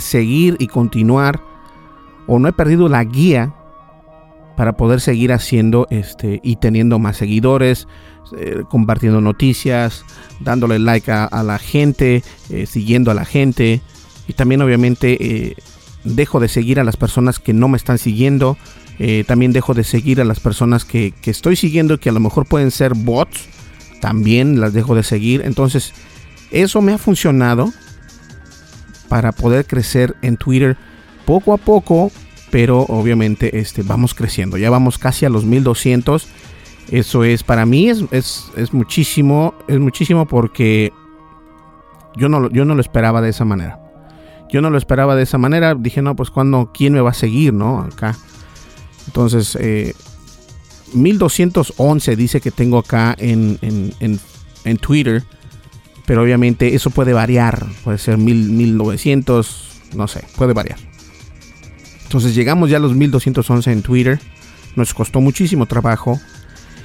seguir 0.00 0.56
y 0.58 0.66
continuar, 0.66 1.40
o 2.26 2.40
no 2.40 2.48
he 2.48 2.52
perdido 2.52 2.88
la 2.88 3.04
guía 3.04 3.54
para 4.56 4.76
poder 4.76 5.00
seguir 5.00 5.32
haciendo 5.32 5.86
este 5.90 6.40
y 6.42 6.56
teniendo 6.56 6.98
más 6.98 7.16
seguidores, 7.16 7.86
eh, 8.36 8.62
compartiendo 8.68 9.20
noticias, 9.20 10.04
dándole 10.40 10.78
like 10.78 11.12
a, 11.12 11.42
la 11.44 11.58
gente, 11.58 12.24
eh, 12.50 12.66
siguiendo 12.66 13.10
a 13.10 13.14
la 13.14 13.24
gente 13.24 13.82
y 14.26 14.32
también 14.32 14.62
obviamente 14.62 15.16
eh, 15.20 15.56
dejo 16.04 16.40
de 16.40 16.48
seguir 16.48 16.80
a 16.80 16.84
las 16.84 16.96
personas 16.96 17.38
que 17.38 17.52
no 17.52 17.68
me 17.68 17.76
están 17.76 17.98
siguiendo, 17.98 18.56
también 19.26 19.52
dejo 19.52 19.74
de 19.74 19.84
seguir 19.84 20.20
a 20.20 20.24
las 20.24 20.40
personas 20.40 20.84
que, 20.84 21.12
que 21.20 21.30
estoy 21.30 21.56
siguiendo 21.56 21.98
que 21.98 22.08
a 22.08 22.12
lo 22.12 22.20
mejor 22.20 22.46
pueden 22.46 22.70
ser 22.70 22.94
bots 22.94 23.48
también 24.00 24.60
las 24.60 24.72
dejo 24.72 24.94
de 24.94 25.02
seguir. 25.02 25.42
Entonces, 25.44 25.92
eso 26.50 26.80
me 26.80 26.92
ha 26.92 26.98
funcionado 26.98 27.72
para 29.08 29.32
poder 29.32 29.66
crecer 29.66 30.16
en 30.22 30.36
Twitter 30.36 30.76
poco 31.24 31.52
a 31.52 31.56
poco, 31.56 32.10
pero 32.50 32.80
obviamente 32.82 33.58
este, 33.58 33.82
vamos 33.82 34.14
creciendo. 34.14 34.56
Ya 34.56 34.70
vamos 34.70 34.98
casi 34.98 35.26
a 35.26 35.28
los 35.28 35.44
1200. 35.44 36.26
Eso 36.90 37.24
es, 37.24 37.42
para 37.42 37.66
mí 37.66 37.88
es, 37.88 38.04
es, 38.12 38.72
muchísimo, 38.72 39.54
es 39.66 39.80
muchísimo 39.80 40.26
porque 40.26 40.92
yo 42.16 42.28
no, 42.28 42.48
yo 42.50 42.64
no 42.64 42.74
lo 42.74 42.80
esperaba 42.80 43.20
de 43.20 43.30
esa 43.30 43.44
manera. 43.44 43.80
Yo 44.48 44.60
no 44.60 44.70
lo 44.70 44.78
esperaba 44.78 45.16
de 45.16 45.24
esa 45.24 45.38
manera. 45.38 45.74
Dije, 45.74 46.02
no, 46.02 46.14
pues 46.14 46.30
cuando, 46.30 46.70
¿quién 46.72 46.92
me 46.92 47.00
va 47.00 47.10
a 47.10 47.14
seguir, 47.14 47.52
no? 47.52 47.80
Acá. 47.80 48.16
Entonces, 49.06 49.56
eh, 49.60 49.94
1211 50.92 52.16
dice 52.16 52.40
que 52.40 52.50
tengo 52.50 52.78
acá 52.78 53.14
en, 53.18 53.58
en, 53.60 54.76
Twitter. 54.78 55.22
Pero 56.06 56.22
obviamente 56.22 56.74
eso 56.74 56.90
puede 56.90 57.12
variar. 57.12 57.66
Puede 57.82 57.98
ser 57.98 58.18
1900, 58.18 59.82
no 59.94 60.06
sé, 60.06 60.24
puede 60.36 60.52
variar. 60.52 60.78
Entonces 62.04 62.34
llegamos 62.34 62.70
ya 62.70 62.76
a 62.76 62.80
los 62.80 62.94
1211 62.94 63.72
en 63.72 63.82
Twitter. 63.82 64.20
Nos 64.76 64.94
costó 64.94 65.20
muchísimo 65.20 65.66
trabajo. 65.66 66.20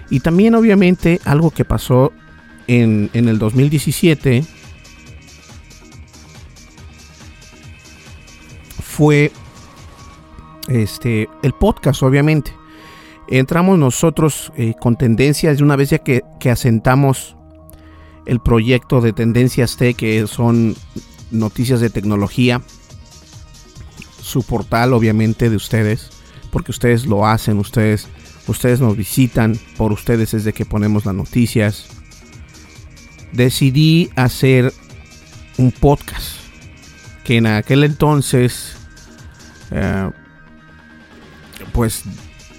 Y 0.10 0.22
también 0.22 0.56
obviamente 0.56 1.22
algo 1.24 1.52
que 1.52 1.66
pasó 1.66 2.12
en, 2.68 3.10
en 3.14 3.30
el 3.30 3.38
2017 3.38 4.44
fue 8.82 9.32
este 10.68 11.30
el 11.44 11.54
podcast, 11.54 12.04
obviamente. 12.04 12.54
Entramos 13.28 13.78
nosotros 13.80 14.52
eh, 14.58 14.74
con 14.80 14.98
tendencias 14.98 15.58
de 15.58 15.64
una 15.64 15.76
vez 15.76 15.92
ya 15.92 16.00
que, 16.00 16.24
que, 16.40 16.50
asentamos 16.50 17.36
el 18.26 18.40
proyecto 18.42 19.00
de 19.00 19.14
Tendencias 19.14 19.78
T, 19.78 19.94
que 19.94 20.28
son 20.28 20.76
noticias 21.32 21.80
de 21.80 21.90
tecnología, 21.90 22.62
su 24.22 24.44
portal 24.44 24.94
obviamente 24.94 25.50
de 25.50 25.56
ustedes, 25.56 26.10
porque 26.52 26.72
ustedes 26.72 27.06
lo 27.06 27.26
hacen, 27.26 27.58
ustedes, 27.58 28.08
ustedes 28.48 28.82
nos 28.82 28.98
visitan, 28.98 29.58
por 29.78 29.92
ustedes 29.92 30.34
es 30.34 30.44
de 30.44 30.54
que 30.54 30.66
ponemos 30.66 31.06
las 31.06 31.16
noticias. 31.16 31.88
Decidí 33.32 34.10
hacer 34.16 34.74
un 35.58 35.72
podcast 35.72 36.42
que 37.24 37.38
en 37.38 37.48
aquel 37.48 37.84
entonces 37.84 38.76
eh, 39.72 40.10
pues 41.72 42.04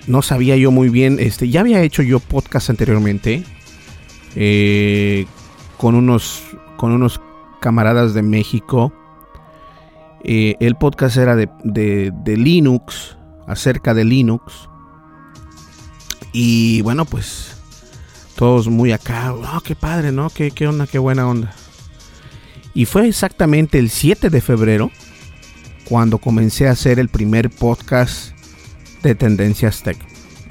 no 0.06 0.22
sabía 0.22 0.56
yo 0.56 0.70
muy 0.70 0.88
bien. 0.88 1.18
Este, 1.20 1.48
ya 1.48 1.60
había 1.60 1.82
hecho 1.82 2.02
yo 2.02 2.20
podcast 2.20 2.70
anteriormente. 2.70 3.44
Eh, 4.34 5.26
con 5.78 5.94
unos. 5.94 6.42
Con 6.76 6.92
unos 6.92 7.20
camaradas 7.60 8.14
de 8.14 8.22
México. 8.22 8.92
Eh, 10.24 10.56
el 10.60 10.76
podcast 10.76 11.16
era 11.16 11.36
de, 11.36 11.48
de, 11.62 12.36
Linux. 12.36 13.16
Acerca 13.46 13.94
de 13.94 14.04
Linux. 14.04 14.68
Y 16.32 16.80
bueno, 16.82 17.04
pues. 17.04 17.56
Todos 18.36 18.68
muy 18.68 18.92
acá. 18.92 19.34
Oh, 19.34 19.60
qué 19.60 19.76
padre, 19.76 20.10
¿no? 20.10 20.30
Qué, 20.30 20.50
qué 20.50 20.66
onda, 20.66 20.86
qué 20.86 20.98
buena 20.98 21.28
onda. 21.28 21.54
Y 22.74 22.86
fue 22.86 23.06
exactamente 23.06 23.78
el 23.78 23.90
7 23.90 24.30
de 24.30 24.40
febrero. 24.40 24.90
Cuando 25.84 26.18
comencé 26.18 26.66
a 26.66 26.72
hacer 26.72 26.98
el 26.98 27.08
primer 27.08 27.50
podcast 27.50 28.32
de 29.02 29.14
Tendencias 29.14 29.82
Tech. 29.82 29.98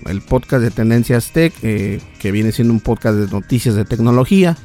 El 0.06 0.22
podcast 0.22 0.64
de 0.64 0.72
Tendencias 0.72 1.32
Tech, 1.32 1.54
eh, 1.62 2.00
que 2.20 2.32
viene 2.32 2.52
siendo 2.52 2.74
un 2.74 2.80
podcast 2.80 3.18
de 3.18 3.28
noticias 3.28 3.76
de 3.76 3.86
tecnología, 3.86 4.58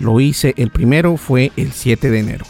lo 0.00 0.20
hice, 0.20 0.54
el 0.56 0.70
primero 0.70 1.16
fue 1.16 1.52
el 1.56 1.72
7 1.72 2.10
de 2.10 2.18
enero. 2.18 2.44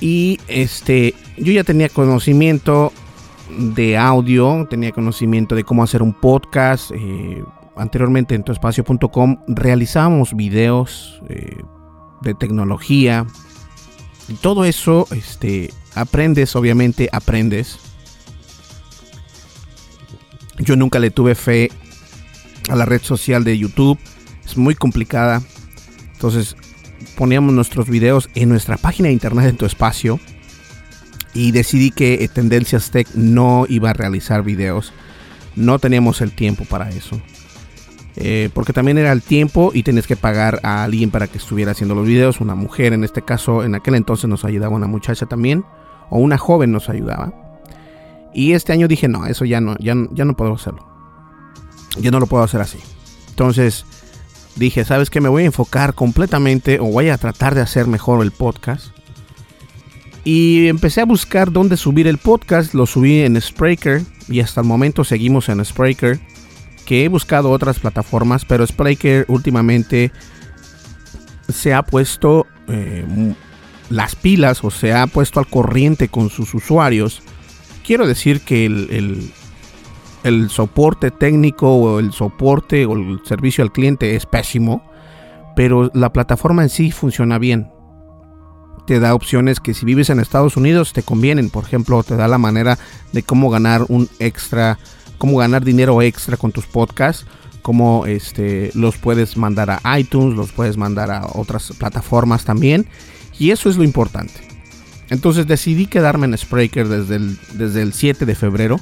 Y 0.00 0.40
este, 0.48 1.14
yo 1.36 1.52
ya 1.52 1.64
tenía 1.64 1.88
conocimiento 1.88 2.92
de 3.58 3.96
audio, 3.96 4.66
tenía 4.68 4.92
conocimiento 4.92 5.54
de 5.54 5.64
cómo 5.64 5.82
hacer 5.82 6.02
un 6.02 6.12
podcast. 6.12 6.90
Eh, 6.94 7.42
anteriormente 7.76 8.34
en 8.34 8.44
tuespacio.com 8.44 9.38
realizábamos 9.48 10.34
videos 10.34 11.20
eh, 11.28 11.62
de 12.22 12.34
tecnología. 12.34 13.26
Y 14.28 14.34
todo 14.34 14.64
eso, 14.64 15.06
este, 15.10 15.70
aprendes, 15.94 16.56
obviamente 16.56 17.08
aprendes. 17.12 17.78
Yo 20.58 20.76
nunca 20.76 20.98
le 20.98 21.10
tuve 21.10 21.34
fe 21.34 21.70
a 22.68 22.76
la 22.76 22.84
red 22.84 23.02
social 23.02 23.44
de 23.44 23.58
YouTube. 23.58 23.98
Es 24.44 24.56
muy 24.56 24.74
complicada. 24.74 25.42
Entonces 26.12 26.56
poníamos 27.16 27.54
nuestros 27.54 27.88
videos 27.88 28.28
en 28.34 28.48
nuestra 28.48 28.76
página 28.76 29.08
de 29.08 29.14
internet 29.14 29.46
en 29.46 29.56
tu 29.56 29.66
espacio. 29.66 30.20
Y 31.32 31.50
decidí 31.50 31.90
que 31.90 32.14
eh, 32.24 32.28
Tendencias 32.28 32.90
Tech 32.90 33.08
no 33.14 33.66
iba 33.68 33.90
a 33.90 33.92
realizar 33.92 34.44
videos. 34.44 34.92
No 35.56 35.78
teníamos 35.78 36.20
el 36.20 36.32
tiempo 36.32 36.64
para 36.64 36.90
eso. 36.90 37.20
Eh, 38.16 38.48
porque 38.54 38.72
también 38.72 38.98
era 38.98 39.10
el 39.10 39.22
tiempo 39.22 39.72
y 39.74 39.82
tenías 39.82 40.06
que 40.06 40.14
pagar 40.14 40.60
a 40.62 40.84
alguien 40.84 41.10
para 41.10 41.26
que 41.26 41.38
estuviera 41.38 41.72
haciendo 41.72 41.96
los 41.96 42.06
videos. 42.06 42.40
Una 42.40 42.54
mujer 42.54 42.92
en 42.92 43.02
este 43.02 43.22
caso, 43.22 43.64
en 43.64 43.74
aquel 43.74 43.96
entonces 43.96 44.30
nos 44.30 44.44
ayudaba 44.44 44.76
una 44.76 44.86
muchacha 44.86 45.26
también. 45.26 45.64
O 46.10 46.18
una 46.18 46.38
joven 46.38 46.70
nos 46.70 46.88
ayudaba. 46.88 47.43
Y 48.34 48.52
este 48.52 48.72
año 48.72 48.88
dije, 48.88 49.06
no, 49.06 49.26
eso 49.26 49.44
ya 49.44 49.60
no, 49.60 49.76
ya, 49.78 49.94
ya 50.10 50.24
no 50.24 50.36
puedo 50.36 50.54
hacerlo. 50.54 50.86
Ya 51.98 52.10
no 52.10 52.18
lo 52.18 52.26
puedo 52.26 52.42
hacer 52.42 52.60
así. 52.60 52.78
Entonces 53.28 53.86
dije, 54.56 54.84
¿sabes 54.84 55.08
qué? 55.08 55.20
Me 55.20 55.28
voy 55.28 55.44
a 55.44 55.46
enfocar 55.46 55.94
completamente 55.94 56.80
o 56.80 56.86
voy 56.86 57.08
a 57.08 57.18
tratar 57.18 57.54
de 57.54 57.60
hacer 57.60 57.86
mejor 57.86 58.22
el 58.22 58.32
podcast. 58.32 58.88
Y 60.24 60.66
empecé 60.66 61.00
a 61.00 61.04
buscar 61.04 61.52
dónde 61.52 61.76
subir 61.76 62.08
el 62.08 62.18
podcast. 62.18 62.74
Lo 62.74 62.86
subí 62.86 63.20
en 63.20 63.40
Spreaker 63.40 64.02
y 64.28 64.40
hasta 64.40 64.62
el 64.62 64.66
momento 64.66 65.04
seguimos 65.04 65.48
en 65.48 65.64
Spreaker. 65.64 66.18
Que 66.86 67.04
he 67.04 67.08
buscado 67.08 67.50
otras 67.50 67.78
plataformas, 67.78 68.44
pero 68.44 68.66
Spreaker 68.66 69.24
últimamente 69.28 70.12
se 71.48 71.72
ha 71.72 71.82
puesto 71.82 72.46
eh, 72.68 73.34
las 73.90 74.16
pilas 74.16 74.64
o 74.64 74.70
se 74.70 74.92
ha 74.92 75.06
puesto 75.06 75.40
al 75.40 75.46
corriente 75.46 76.08
con 76.08 76.30
sus 76.30 76.52
usuarios 76.52 77.22
quiero 77.84 78.06
decir 78.06 78.40
que 78.40 78.66
el, 78.66 79.30
el, 80.24 80.50
soporte 80.50 81.10
técnico 81.10 81.72
o 81.72 82.00
el 82.00 82.12
soporte 82.12 82.86
o 82.86 82.94
el 82.94 83.20
servicio 83.24 83.62
al 83.62 83.72
cliente 83.72 84.16
es 84.16 84.26
pésimo, 84.26 84.82
pero 85.54 85.90
la 85.94 86.12
plataforma 86.12 86.62
en 86.62 86.70
sí 86.70 86.90
funciona 86.90 87.38
bien. 87.38 87.70
Te 88.86 89.00
da 89.00 89.14
opciones 89.14 89.60
que 89.60 89.72
si 89.72 89.86
vives 89.86 90.10
en 90.10 90.20
Estados 90.20 90.56
Unidos 90.56 90.92
te 90.92 91.02
convienen. 91.02 91.50
Por 91.50 91.64
ejemplo, 91.64 92.02
te 92.02 92.16
da 92.16 92.28
la 92.28 92.38
manera 92.38 92.78
de 93.12 93.22
cómo 93.22 93.48
ganar 93.48 93.84
un 93.88 94.08
extra, 94.18 94.78
cómo 95.18 95.38
ganar 95.38 95.64
dinero 95.64 96.02
extra 96.02 96.36
con 96.36 96.52
tus 96.52 96.66
podcasts, 96.66 97.26
cómo 97.62 98.04
este, 98.04 98.70
los 98.74 98.98
puedes 98.98 99.36
mandar 99.36 99.70
a 99.82 99.98
iTunes, 99.98 100.36
los 100.36 100.52
puedes 100.52 100.76
mandar 100.76 101.10
a 101.10 101.26
otras 101.32 101.72
plataformas 101.78 102.44
también. 102.44 102.86
Y 103.38 103.50
eso 103.50 103.70
es 103.70 103.76
lo 103.76 103.84
importante. 103.84 104.53
Entonces 105.10 105.46
decidí 105.46 105.86
quedarme 105.86 106.26
en 106.26 106.36
Spreaker 106.36 106.88
desde 106.88 107.16
el, 107.16 107.38
desde 107.54 107.82
el 107.82 107.92
7 107.92 108.26
de 108.26 108.34
febrero. 108.34 108.80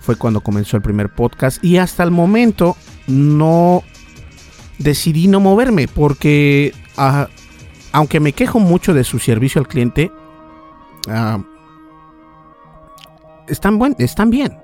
Fue 0.00 0.16
cuando 0.16 0.40
comenzó 0.40 0.76
el 0.76 0.82
primer 0.82 1.10
podcast. 1.10 1.62
Y 1.62 1.76
hasta 1.76 2.02
el 2.02 2.10
momento 2.10 2.76
no 3.06 3.82
decidí 4.78 5.28
no 5.28 5.40
moverme. 5.40 5.86
Porque 5.86 6.72
ah, 6.96 7.28
aunque 7.92 8.20
me 8.20 8.32
quejo 8.32 8.58
mucho 8.58 8.94
de 8.94 9.04
su 9.04 9.18
servicio 9.18 9.60
al 9.60 9.68
cliente, 9.68 10.10
ah, 11.08 11.42
están, 13.48 13.78
buen, 13.78 13.96
están 13.98 14.30
bien. 14.30 14.58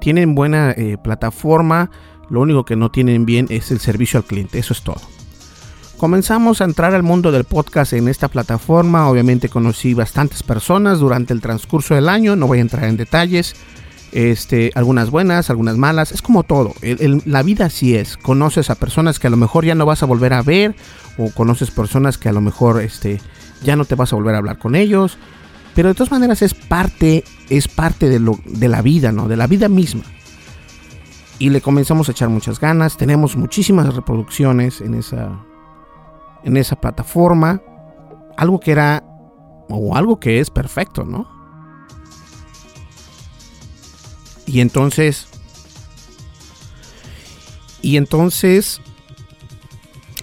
Tienen 0.00 0.34
buena 0.34 0.70
eh, 0.70 0.96
plataforma. 1.02 1.90
Lo 2.30 2.40
único 2.40 2.64
que 2.64 2.76
no 2.76 2.90
tienen 2.90 3.26
bien 3.26 3.46
es 3.50 3.70
el 3.70 3.80
servicio 3.80 4.18
al 4.18 4.24
cliente. 4.24 4.58
Eso 4.58 4.72
es 4.72 4.82
todo. 4.82 5.15
Comenzamos 5.96 6.60
a 6.60 6.64
entrar 6.64 6.94
al 6.94 7.02
mundo 7.02 7.32
del 7.32 7.44
podcast 7.44 7.94
en 7.94 8.08
esta 8.08 8.28
plataforma. 8.28 9.08
Obviamente 9.08 9.48
conocí 9.48 9.94
bastantes 9.94 10.42
personas 10.42 10.98
durante 10.98 11.32
el 11.32 11.40
transcurso 11.40 11.94
del 11.94 12.10
año. 12.10 12.36
No 12.36 12.46
voy 12.46 12.58
a 12.58 12.60
entrar 12.60 12.84
en 12.84 12.98
detalles. 12.98 13.56
Este, 14.12 14.72
algunas 14.74 15.08
buenas, 15.08 15.48
algunas 15.48 15.78
malas. 15.78 16.12
Es 16.12 16.20
como 16.20 16.42
todo. 16.42 16.74
la 16.82 17.42
vida 17.42 17.64
así 17.64 17.96
es. 17.96 18.18
Conoces 18.18 18.68
a 18.68 18.74
personas 18.74 19.18
que 19.18 19.28
a 19.28 19.30
lo 19.30 19.38
mejor 19.38 19.64
ya 19.64 19.74
no 19.74 19.86
vas 19.86 20.02
a 20.02 20.06
volver 20.06 20.34
a 20.34 20.42
ver. 20.42 20.76
O 21.16 21.30
conoces 21.30 21.70
personas 21.70 22.18
que 22.18 22.28
a 22.28 22.32
lo 22.32 22.42
mejor 22.42 22.82
este, 22.82 23.18
ya 23.64 23.74
no 23.74 23.86
te 23.86 23.94
vas 23.94 24.12
a 24.12 24.16
volver 24.16 24.34
a 24.34 24.38
hablar 24.38 24.58
con 24.58 24.74
ellos. 24.74 25.16
Pero 25.74 25.88
de 25.88 25.94
todas 25.94 26.10
maneras 26.10 26.42
es 26.42 26.52
parte, 26.52 27.24
es 27.48 27.68
parte 27.68 28.10
de, 28.10 28.20
lo, 28.20 28.38
de 28.44 28.68
la 28.68 28.82
vida, 28.82 29.12
¿no? 29.12 29.28
De 29.28 29.36
la 29.38 29.46
vida 29.46 29.70
misma. 29.70 30.02
Y 31.38 31.48
le 31.48 31.62
comenzamos 31.62 32.10
a 32.10 32.12
echar 32.12 32.28
muchas 32.28 32.60
ganas. 32.60 32.98
Tenemos 32.98 33.34
muchísimas 33.34 33.94
reproducciones 33.94 34.82
en 34.82 34.94
esa, 34.94 35.38
en 36.46 36.56
esa 36.56 36.76
plataforma. 36.76 37.60
Algo 38.38 38.60
que 38.60 38.70
era, 38.72 39.04
o 39.68 39.96
algo 39.96 40.18
que 40.18 40.40
es 40.40 40.48
perfecto, 40.48 41.04
¿no? 41.04 41.28
Y 44.46 44.60
entonces, 44.60 45.26
y 47.82 47.96
entonces 47.96 48.80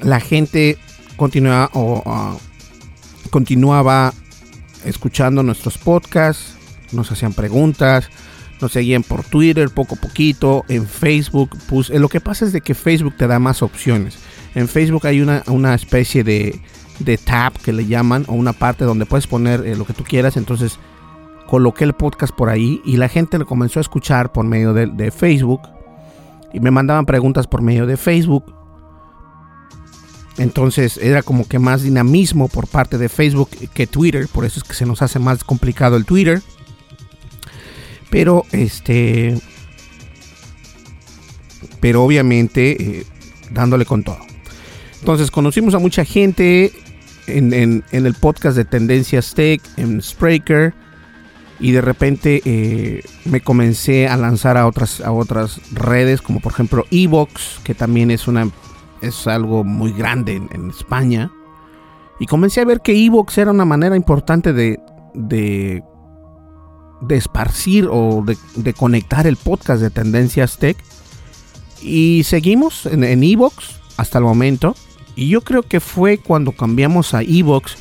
la 0.01 0.21
gente 0.21 0.77
continuaba, 1.17 1.69
o, 1.73 2.39
continuaba 3.29 4.13
escuchando 4.85 5.43
nuestros 5.43 5.77
podcasts, 5.77 6.55
nos 6.93 7.11
hacían 7.11 7.33
preguntas, 7.33 8.09
nos 8.61 8.71
seguían 8.71 9.03
por 9.03 9.25
Twitter 9.25 9.69
poco 9.71 9.95
a 9.95 9.97
poquito, 9.97 10.63
en 10.69 10.87
Facebook. 10.87 11.57
Pues, 11.67 11.89
lo 11.89 12.07
que 12.07 12.21
pasa 12.21 12.45
es 12.45 12.53
de 12.53 12.61
que 12.61 12.75
Facebook 12.75 13.15
te 13.17 13.27
da 13.27 13.39
más 13.39 13.61
opciones. 13.61 14.17
En 14.55 14.67
Facebook 14.67 15.07
hay 15.07 15.21
una, 15.21 15.43
una 15.47 15.73
especie 15.73 16.23
de, 16.23 16.59
de 16.99 17.17
tab 17.17 17.53
que 17.53 17.73
le 17.73 17.85
llaman, 17.85 18.25
o 18.27 18.33
una 18.33 18.53
parte 18.53 18.85
donde 18.85 19.05
puedes 19.05 19.27
poner 19.27 19.65
eh, 19.65 19.75
lo 19.75 19.85
que 19.85 19.93
tú 19.93 20.03
quieras. 20.03 20.37
Entonces 20.37 20.79
coloqué 21.47 21.83
el 21.83 21.93
podcast 21.93 22.33
por 22.35 22.49
ahí 22.49 22.81
y 22.85 22.97
la 22.97 23.09
gente 23.09 23.37
lo 23.37 23.45
comenzó 23.45 23.79
a 23.79 23.81
escuchar 23.81 24.31
por 24.31 24.45
medio 24.45 24.73
de, 24.73 24.87
de 24.87 25.11
Facebook. 25.11 25.61
Y 26.53 26.59
me 26.59 26.71
mandaban 26.71 27.05
preguntas 27.05 27.47
por 27.47 27.61
medio 27.61 27.87
de 27.87 27.97
Facebook. 27.97 28.53
Entonces 30.37 30.97
era 30.97 31.21
como 31.21 31.47
que 31.47 31.59
más 31.59 31.83
dinamismo 31.83 32.47
por 32.47 32.67
parte 32.67 32.97
de 32.97 33.09
Facebook 33.09 33.49
que 33.73 33.87
Twitter. 33.87 34.27
Por 34.27 34.45
eso 34.45 34.59
es 34.59 34.63
que 34.63 34.73
se 34.73 34.85
nos 34.85 35.01
hace 35.01 35.19
más 35.19 35.43
complicado 35.43 35.95
el 35.95 36.05
Twitter. 36.05 36.41
Pero 38.09 38.45
este 38.51 39.35
pero 41.79 42.03
obviamente 42.03 42.99
eh, 42.99 43.05
dándole 43.51 43.85
con 43.85 44.03
todo. 44.03 44.19
Entonces 45.03 45.31
conocimos 45.31 45.73
a 45.73 45.79
mucha 45.79 46.05
gente 46.05 46.71
en, 47.27 47.83
el 47.91 48.13
podcast 48.13 48.55
de 48.55 48.63
Tendencias 48.63 49.33
Tech, 49.33 49.61
en 49.75 50.01
Spreaker, 50.01 50.73
y 51.59 51.71
de 51.71 51.81
repente 51.81 52.41
eh, 52.45 53.03
me 53.25 53.41
comencé 53.41 54.07
a 54.07 54.15
lanzar 54.15 54.55
a 54.55 54.65
otras, 54.65 55.01
a 55.01 55.11
otras 55.11 55.59
redes, 55.73 56.21
como 56.21 56.39
por 56.39 56.53
ejemplo 56.53 56.85
Evox, 56.89 57.59
que 57.65 57.75
también 57.75 58.11
es, 58.11 58.29
una, 58.29 58.49
es 59.01 59.27
algo 59.27 59.65
muy 59.65 59.91
grande 59.91 60.37
en, 60.37 60.69
España. 60.69 61.33
Y 62.21 62.25
comencé 62.25 62.61
a 62.61 62.65
ver 62.65 62.79
que 62.79 62.95
Evox 62.95 63.37
era 63.37 63.51
una 63.51 63.65
manera 63.65 63.97
importante 63.97 64.53
de, 64.53 64.79
de, 65.13 65.83
esparcir 67.09 67.89
o 67.91 68.23
de, 68.55 68.73
conectar 68.73 69.27
el 69.27 69.35
podcast 69.35 69.81
de 69.81 69.89
Tendencias 69.89 70.59
Tech. 70.59 70.77
Y 71.81 72.23
seguimos 72.23 72.85
en 72.85 73.21
Evox 73.21 73.81
hasta 73.97 74.19
el 74.19 74.23
momento. 74.23 74.77
Y 75.15 75.29
yo 75.29 75.41
creo 75.41 75.63
que 75.63 75.79
fue 75.79 76.17
cuando 76.17 76.51
cambiamos 76.53 77.13
a 77.13 77.21
Evox 77.21 77.77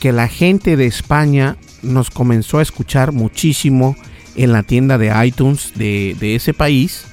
que 0.00 0.12
la 0.12 0.28
gente 0.28 0.76
de 0.76 0.86
España 0.86 1.56
nos 1.82 2.10
comenzó 2.10 2.58
a 2.58 2.62
escuchar 2.62 3.12
muchísimo 3.12 3.96
en 4.36 4.52
la 4.52 4.62
tienda 4.62 4.98
de 4.98 5.12
iTunes 5.26 5.72
de, 5.74 6.16
ese 6.20 6.54
país, 6.54 7.06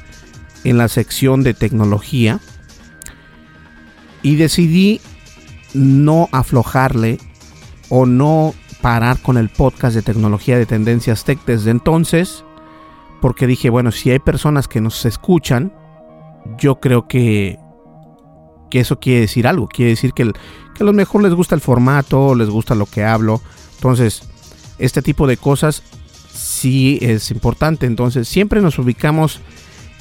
en 0.63 0.78
la 0.78 0.88
sección 0.88 1.43
de 1.43 1.54
tecnología. 1.54 2.39
Y 4.21 4.36
decidí 4.36 5.02
no 5.74 6.30
aflojarle 6.32 7.17
o 7.89 8.06
no 8.06 8.54
parar 8.82 9.19
con 9.19 9.38
el 9.38 9.50
podcast 9.50 9.95
de 9.95 10.02
tecnología 10.02 10.58
de 10.58 10.65
Tendencias 10.65 11.26
Tech 11.26 11.39
desde 11.45 11.71
entonces, 11.71 12.43
porque 13.21 13.48
dije, 13.48 13.69
bueno, 13.69 13.91
si 13.91 14.12
hay 14.12 14.19
personas 14.19 14.67
que 14.67 14.82
nos 14.82 15.06
escuchan, 15.06 15.74
yo 16.58 16.80
creo 16.80 17.08
que 17.08 17.58
que 18.69 18.80
eso 18.80 18.99
quiere 18.99 19.21
decir 19.21 19.47
algo, 19.47 19.67
quiere 19.67 19.91
decir 19.91 20.13
que, 20.13 20.23
a 20.23 20.84
lo 20.84 20.93
mejor 20.93 21.23
les 21.23 21.34
gusta 21.34 21.56
el 21.56 21.62
formato, 21.62 22.36
les 22.36 22.49
gusta 22.49 22.75
lo 22.75 22.86
que 22.86 23.04
hablo. 23.04 23.41
Entonces, 23.75 24.23
este 24.78 25.01
tipo 25.01 25.28
de 25.28 25.38
cosas 25.38 25.84
sí 26.34 26.99
es 27.01 27.32
importante. 27.32 27.86
Entonces, 27.86 28.28
siempre 28.28 28.62
nos 28.62 28.78
ubicamos 28.78 29.39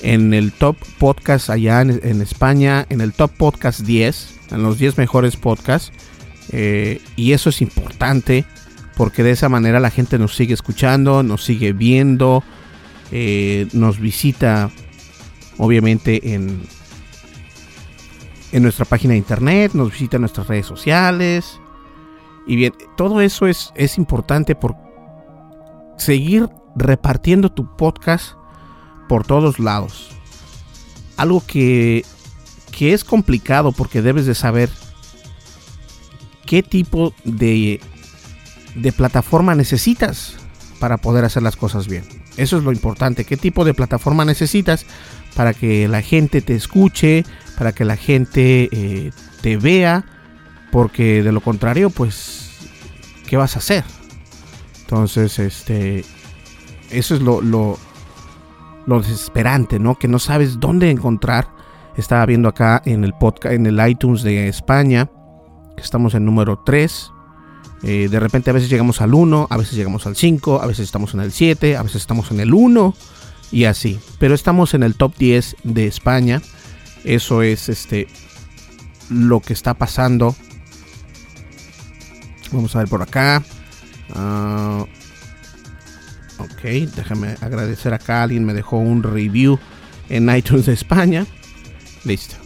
en 0.01 0.35
el 0.35 0.53
top 0.53 0.77
podcast 0.99 1.51
allá 1.51 1.81
en, 1.81 2.21
España, 2.21 2.87
en 2.91 3.01
el 3.01 3.13
top 3.13 3.31
podcast 3.37 3.81
10, 3.81 4.41
en 4.51 4.63
los 4.63 4.79
10 4.79 4.99
mejores 4.99 5.37
podcasts. 5.37 5.93
Eh, 6.51 7.01
y 7.17 7.33
eso 7.33 7.51
es 7.51 7.63
importante 7.63 8.45
porque 8.97 9.23
de 9.23 9.31
esa 9.31 9.49
manera 9.49 9.81
la 9.81 9.91
gente 9.91 10.19
nos 10.19 10.37
sigue 10.37 10.55
escuchando, 10.55 11.23
nos 11.23 11.45
sigue 11.45 11.73
viendo, 11.73 12.45
eh, 13.13 13.67
nos 13.73 13.99
visita 13.99 14.71
obviamente 15.59 16.35
en, 16.35 16.63
en 18.55 18.63
nuestra 18.63 18.85
página 18.85 19.13
de 19.13 19.19
internet, 19.19 19.73
nos 19.75 19.91
visita 19.91 20.17
en 20.17 20.21
nuestras 20.21 20.47
redes 20.47 20.65
sociales. 20.65 21.61
Y 22.47 22.55
bien, 22.55 22.73
todo 22.97 23.21
eso 23.21 23.49
es, 23.49 23.73
es 23.75 23.99
importante 23.99 24.55
por 24.55 24.77
seguir 25.99 26.49
repartiendo 26.77 27.51
tu 27.51 27.75
podcast 27.77 28.35
por 29.09 29.27
todos 29.27 29.59
lados. 29.59 30.11
Algo 31.17 31.43
que, 31.45 32.05
que 32.71 32.93
es 32.93 33.03
complicado 33.03 33.73
porque 33.73 34.03
debes 34.03 34.25
de 34.25 34.37
saber 34.37 34.71
qué 36.47 36.63
tipo 36.63 37.13
de, 37.25 37.81
de 38.77 38.93
plataforma 38.93 39.57
necesitas 39.57 40.37
para 40.79 40.99
poder 40.99 41.25
hacer 41.25 41.43
las 41.43 41.57
cosas 41.57 41.89
bien. 41.89 42.05
Eso 42.37 42.57
es 42.59 42.63
lo 42.63 42.71
importante. 42.71 43.25
¿Qué 43.25 43.37
tipo 43.37 43.65
de 43.65 43.75
plataforma 43.75 44.25
necesitas 44.25 44.87
para 45.35 45.55
que 45.55 45.89
la 45.89 46.03
gente 46.03 46.41
te 46.41 46.55
escuche, 46.55 47.25
para 47.57 47.73
que 47.73 47.85
la 47.85 47.97
gente 47.97 48.69
eh, 48.73 49.13
te 49.41 49.57
vea, 49.57 50.05
porque 50.71 51.23
de 51.23 51.33
lo 51.33 51.41
contrario, 51.41 51.91
pues, 51.91 52.69
¿qué 53.29 53.37
vas 53.37 53.57
a 53.57 53.59
hacer? 53.59 53.85
Entonces, 54.81 55.39
este, 55.39 56.05
eso 56.91 57.15
es 57.15 57.21
lo, 57.21 57.41
lo, 57.41 57.79
lo 58.87 59.01
desesperante, 59.01 59.79
¿no? 59.79 59.97
Que 59.99 60.09
no 60.09 60.19
sabes 60.19 60.61
dónde 60.61 60.91
encontrar. 60.91 61.49
Estaba 61.97 62.27
viendo 62.27 62.49
acá 62.49 62.83
en 62.85 63.05
el 63.05 63.15
podcast, 63.15 63.55
en 63.55 63.67
el 63.67 63.89
iTunes 63.89 64.23
de 64.23 64.49
España, 64.49 65.11
que 65.77 65.83
estamos 65.83 66.15
en 66.15 66.25
número 66.25 66.61
3. 66.65 67.11
Eh, 67.85 68.09
de 68.11 68.21
repente 68.21 68.51
a 68.51 68.53
veces 68.53 68.71
llegamos 68.71 69.01
al 69.01 69.15
1, 69.15 69.47
a 69.51 69.57
veces 69.57 69.75
llegamos 69.75 70.07
al 70.07 70.17
5, 70.17 70.61
a 70.63 70.67
veces 70.67 70.87
estamos 70.87 71.15
en 71.15 71.21
el 71.21 71.33
7, 71.33 71.77
a 71.77 71.83
veces 71.83 72.03
estamos 72.03 72.31
en 72.31 72.41
el 72.41 72.53
1 72.53 72.95
y 73.53 73.65
así. 73.65 74.01
Pero 74.19 74.35
estamos 74.35 74.75
en 74.75 74.83
el 74.83 74.97
top 74.97 75.15
10 75.17 75.57
de 75.65 75.87
España. 75.87 76.43
Eso 77.05 77.43
es 77.43 77.69
este 77.69 78.09
lo 79.11 79.41
que 79.41 79.53
está 79.53 79.75
pasando. 79.75 80.35
Vamos 82.53 82.75
a 82.75 82.81
ver 82.81 82.89
por 82.89 83.03
acá. 83.03 83.43
Ah, 84.15 84.85
ok, 86.39 86.63
déjame 86.95 87.37
agradecer 87.41 87.93
acá. 87.93 88.23
Alguien 88.23 88.45
me 88.45 88.55
dejó 88.55 88.79
un 88.79 89.03
review 89.03 89.59
en 90.09 90.35
iTunes 90.35 90.67
de 90.67 90.73
España. 90.73 91.27
Listo. 92.05 92.37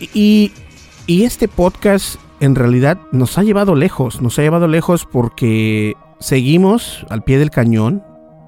Y, 0.00 0.52
y 1.06 1.22
este 1.24 1.48
podcast 1.48 2.16
en 2.40 2.56
realidad 2.56 2.98
nos 3.12 3.38
ha 3.38 3.44
llevado 3.44 3.74
lejos. 3.74 4.20
Nos 4.20 4.38
ha 4.38 4.42
llevado 4.42 4.66
lejos 4.66 5.06
porque 5.10 5.94
seguimos 6.18 7.06
al 7.08 7.22
pie 7.22 7.38
del 7.38 7.50
cañón. 7.50 8.02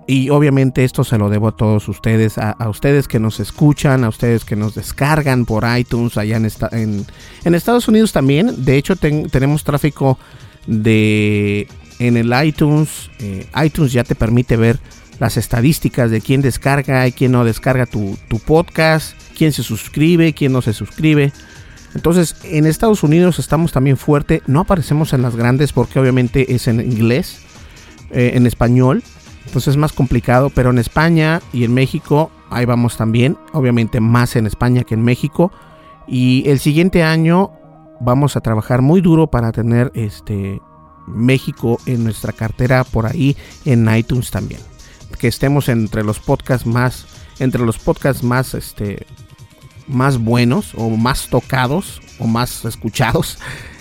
Y 0.06 0.28
obviamente 0.28 0.84
esto 0.84 1.02
se 1.02 1.16
lo 1.16 1.30
debo 1.30 1.48
a 1.48 1.56
todos 1.56 1.88
ustedes, 1.88 2.36
a, 2.36 2.68
ustedes 2.68 3.08
que 3.08 3.18
nos 3.18 3.40
escuchan, 3.40 4.04
a 4.04 4.10
ustedes 4.10 4.44
que 4.44 4.54
nos 4.54 4.74
descargan 4.74 5.46
por 5.46 5.64
iTunes 5.78 6.18
allá 6.18 6.36
en, 6.36 7.06
en, 7.44 7.54
Estados 7.54 7.88
Unidos 7.88 8.12
también. 8.12 8.64
De 8.64 8.76
hecho, 8.76 8.96
tenemos 8.96 9.64
tráfico 9.64 10.18
de 10.66 11.68
en 11.98 12.18
el 12.18 12.32
iTunes. 12.44 13.10
Eh, 13.18 13.46
iTunes 13.64 13.92
ya 13.92 14.04
te 14.04 14.14
permite 14.14 14.56
ver 14.56 14.78
las 15.20 15.38
estadísticas 15.38 16.10
de 16.10 16.20
quién 16.20 16.42
descarga 16.42 17.06
y 17.06 17.12
quién 17.12 17.32
no 17.32 17.44
descarga 17.44 17.86
tu, 17.86 18.18
tu 18.28 18.38
podcast, 18.40 19.16
quién 19.36 19.52
se 19.52 19.62
suscribe, 19.62 20.34
quién 20.34 20.52
no 20.52 20.60
se 20.60 20.74
suscribe. 20.74 21.32
Entonces, 21.94 22.36
en 22.42 22.66
Estados 22.66 23.04
Unidos 23.04 23.38
estamos 23.38 23.72
también 23.72 23.96
fuerte. 23.96 24.42
No 24.46 24.60
aparecemos 24.60 25.14
en 25.14 25.22
las 25.22 25.34
grandes 25.34 25.72
porque 25.72 25.98
obviamente 25.98 26.54
es 26.54 26.68
en 26.68 26.80
inglés, 26.80 27.38
eh, 28.10 28.32
en 28.34 28.46
español 28.46 29.02
entonces 29.46 29.68
es 29.68 29.76
más 29.76 29.92
complicado, 29.92 30.50
pero 30.50 30.70
en 30.70 30.78
España 30.78 31.40
y 31.52 31.64
en 31.64 31.74
México 31.74 32.30
ahí 32.50 32.64
vamos 32.64 32.96
también, 32.96 33.36
obviamente 33.52 34.00
más 34.00 34.36
en 34.36 34.46
España 34.46 34.84
que 34.84 34.94
en 34.94 35.02
México. 35.02 35.52
Y 36.06 36.48
el 36.48 36.58
siguiente 36.58 37.02
año 37.02 37.52
vamos 38.00 38.36
a 38.36 38.40
trabajar 38.40 38.82
muy 38.82 39.00
duro 39.00 39.28
para 39.28 39.52
tener 39.52 39.90
este 39.94 40.60
México 41.06 41.78
en 41.86 42.04
nuestra 42.04 42.32
cartera 42.32 42.84
por 42.84 43.06
ahí 43.06 43.36
en 43.64 43.94
iTunes 43.94 44.30
también. 44.30 44.60
Que 45.18 45.28
estemos 45.28 45.68
entre 45.68 46.04
los 46.04 46.18
podcasts 46.18 46.66
más 46.66 47.06
entre 47.38 47.64
los 47.64 47.78
podcasts 47.78 48.22
más 48.22 48.54
este 48.54 49.06
más 49.86 50.18
buenos 50.18 50.72
o 50.76 50.90
más 50.90 51.28
tocados 51.28 52.00
o 52.18 52.26
más 52.26 52.64
escuchados. 52.64 53.38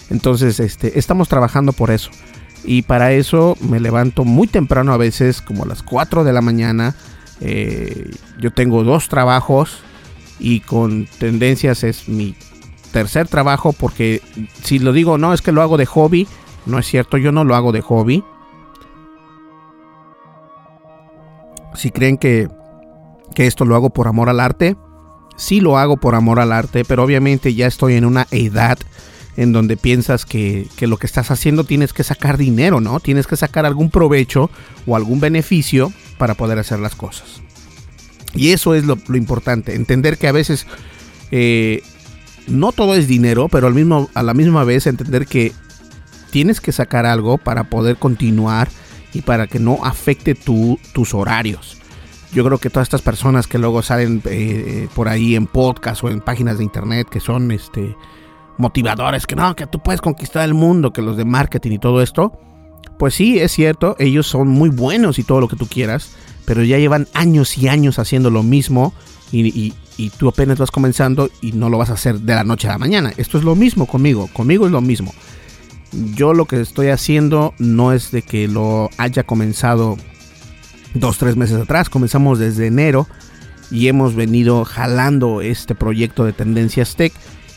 Entonces, 0.09 0.59
este 0.59 0.99
estamos 0.99 1.27
trabajando 1.29 1.73
por 1.73 1.91
eso. 1.91 2.11
Y 2.63 2.83
para 2.83 3.11
eso 3.11 3.57
me 3.59 3.79
levanto 3.79 4.23
muy 4.23 4.47
temprano 4.47 4.93
a 4.93 4.97
veces, 4.97 5.41
como 5.41 5.63
a 5.63 5.67
las 5.67 5.83
4 5.83 6.23
de 6.23 6.33
la 6.33 6.41
mañana. 6.41 6.95
Eh, 7.41 8.11
yo 8.39 8.51
tengo 8.51 8.83
dos 8.83 9.09
trabajos 9.09 9.79
y 10.39 10.61
con 10.61 11.07
tendencias 11.19 11.83
es 11.83 12.07
mi 12.07 12.35
tercer 12.91 13.27
trabajo 13.27 13.73
porque 13.73 14.21
si 14.63 14.79
lo 14.79 14.93
digo, 14.93 15.17
no, 15.17 15.33
es 15.33 15.41
que 15.41 15.51
lo 15.51 15.61
hago 15.61 15.77
de 15.77 15.85
hobby. 15.85 16.27
No 16.65 16.79
es 16.79 16.85
cierto, 16.85 17.17
yo 17.17 17.31
no 17.31 17.43
lo 17.43 17.55
hago 17.55 17.71
de 17.73 17.81
hobby. 17.81 18.23
Si 21.75 21.91
creen 21.91 22.17
que, 22.17 22.47
que 23.35 23.47
esto 23.47 23.65
lo 23.65 23.75
hago 23.75 23.89
por 23.89 24.07
amor 24.07 24.29
al 24.29 24.39
arte, 24.39 24.77
sí 25.35 25.59
lo 25.59 25.77
hago 25.77 25.97
por 25.97 26.15
amor 26.15 26.39
al 26.39 26.53
arte, 26.53 26.85
pero 26.85 27.03
obviamente 27.03 27.53
ya 27.53 27.67
estoy 27.67 27.95
en 27.95 28.05
una 28.05 28.27
edad 28.31 28.77
en 29.37 29.51
donde 29.51 29.77
piensas 29.77 30.25
que, 30.25 30.67
lo 30.81 30.97
que 30.97 31.07
estás 31.07 31.31
haciendo 31.31 31.63
tienes 31.63 31.93
que 31.93 32.03
sacar 32.03 32.37
dinero, 32.37 32.81
¿no? 32.81 32.99
Tienes 32.99 33.27
que 33.27 33.35
sacar 33.35 33.65
algún 33.65 33.89
provecho 33.89 34.49
o 34.85 34.95
algún 34.95 35.19
beneficio 35.19 35.91
para 36.17 36.35
poder 36.35 36.59
hacer 36.59 36.79
las 36.79 36.95
cosas. 36.95 37.41
Y 38.35 38.49
eso 38.49 38.75
es 38.75 38.85
lo, 38.85 38.97
importante, 39.13 39.75
entender 39.75 40.17
que 40.17 40.27
a 40.27 40.31
veces 40.31 40.65
eh, 41.31 41.81
no 42.47 42.71
todo 42.71 42.95
es 42.95 43.07
dinero, 43.07 43.47
pero 43.49 43.67
al 43.67 43.73
mismo, 43.73 44.09
a 44.13 44.23
la 44.23 44.33
misma 44.33 44.63
vez 44.63 44.87
entender 44.87 45.27
que 45.27 45.51
tienes 46.31 46.61
que 46.61 46.71
sacar 46.71 47.05
algo 47.05 47.37
para 47.37 47.65
poder 47.65 47.97
continuar 47.97 48.69
y 49.13 49.21
para 49.21 49.47
que 49.47 49.59
no 49.59 49.79
afecte 49.83 50.35
tus 50.35 51.13
horarios. 51.13 51.77
Yo 52.33 52.43
creo 52.43 52.57
que 52.57 52.71
todas 52.71 52.87
estas 52.87 53.03
personas 53.03 53.45
que 53.45 53.59
luego 53.59 53.83
salen 53.83 54.21
eh, 54.25 54.87
por 54.95 55.07
ahí 55.07 55.35
en 55.35 55.45
podcast 55.45 56.03
o 56.03 56.09
en 56.09 56.19
páginas 56.19 56.57
de 56.57 56.63
internet 56.63 57.07
que 57.07 57.19
son 57.19 57.51
este 57.51 57.95
motivadores, 58.57 59.25
que 59.27 59.35
no, 59.35 59.55
que 59.55 59.67
tú 59.67 59.79
puedes 59.79 60.01
conquistar 60.01 60.43
el 60.43 60.53
mundo, 60.53 60.93
que 60.93 61.01
los 61.01 61.17
de 61.17 61.25
marketing 61.25 61.71
y 61.71 61.79
todo 61.79 62.01
esto, 62.01 62.39
pues 62.97 63.15
sí, 63.15 63.39
es 63.39 63.51
cierto, 63.51 63.95
ellos 63.99 64.27
son 64.27 64.47
muy 64.47 64.69
buenos 64.69 65.19
y 65.19 65.23
todo 65.23 65.41
lo 65.41 65.47
que 65.47 65.55
tú 65.55 65.67
quieras, 65.67 66.15
pero 66.45 66.63
ya 66.63 66.77
llevan 66.77 67.07
años 67.13 67.57
y 67.57 67.67
años 67.67 67.99
haciendo 67.99 68.29
lo 68.29 68.43
mismo 68.43 68.93
y, 69.31 69.73
tú 70.17 70.27
apenas 70.27 70.57
vas 70.57 70.71
comenzando 70.71 71.29
y 71.41 71.53
no 71.53 71.69
lo 71.69 71.77
vas 71.77 71.89
a 71.89 71.93
hacer 71.93 72.19
de 72.19 72.35
la 72.35 72.43
noche 72.43 72.67
a 72.67 72.71
la 72.71 72.77
mañana. 72.77 73.11
Esto 73.17 73.37
es 73.37 73.43
lo 73.43 73.55
mismo 73.55 73.87
conmigo, 73.87 74.29
conmigo 74.33 74.65
es 74.65 74.71
lo 74.71 74.81
mismo. 74.81 75.13
Yo 76.15 76.33
lo 76.33 76.45
que 76.45 76.59
estoy 76.61 76.89
haciendo 76.89 77.53
no 77.57 77.93
es 77.93 78.11
de 78.11 78.21
que 78.21 78.47
lo 78.47 78.89
haya 78.97 79.23
comenzado 79.23 79.97
dos, 80.93 81.17
tres 81.17 81.35
meses 81.35 81.61
atrás, 81.61 81.89
comenzamos 81.89 82.39
desde 82.39 82.67
enero 82.67 83.07
y 83.71 83.87
hemos 83.87 84.15
venido 84.15 84.65
jalando 84.65 85.41
este 85.41 85.75
proyecto 85.75 86.25
de 86.25 86.33
Tendencias 86.33 86.95
Tech 86.95 87.13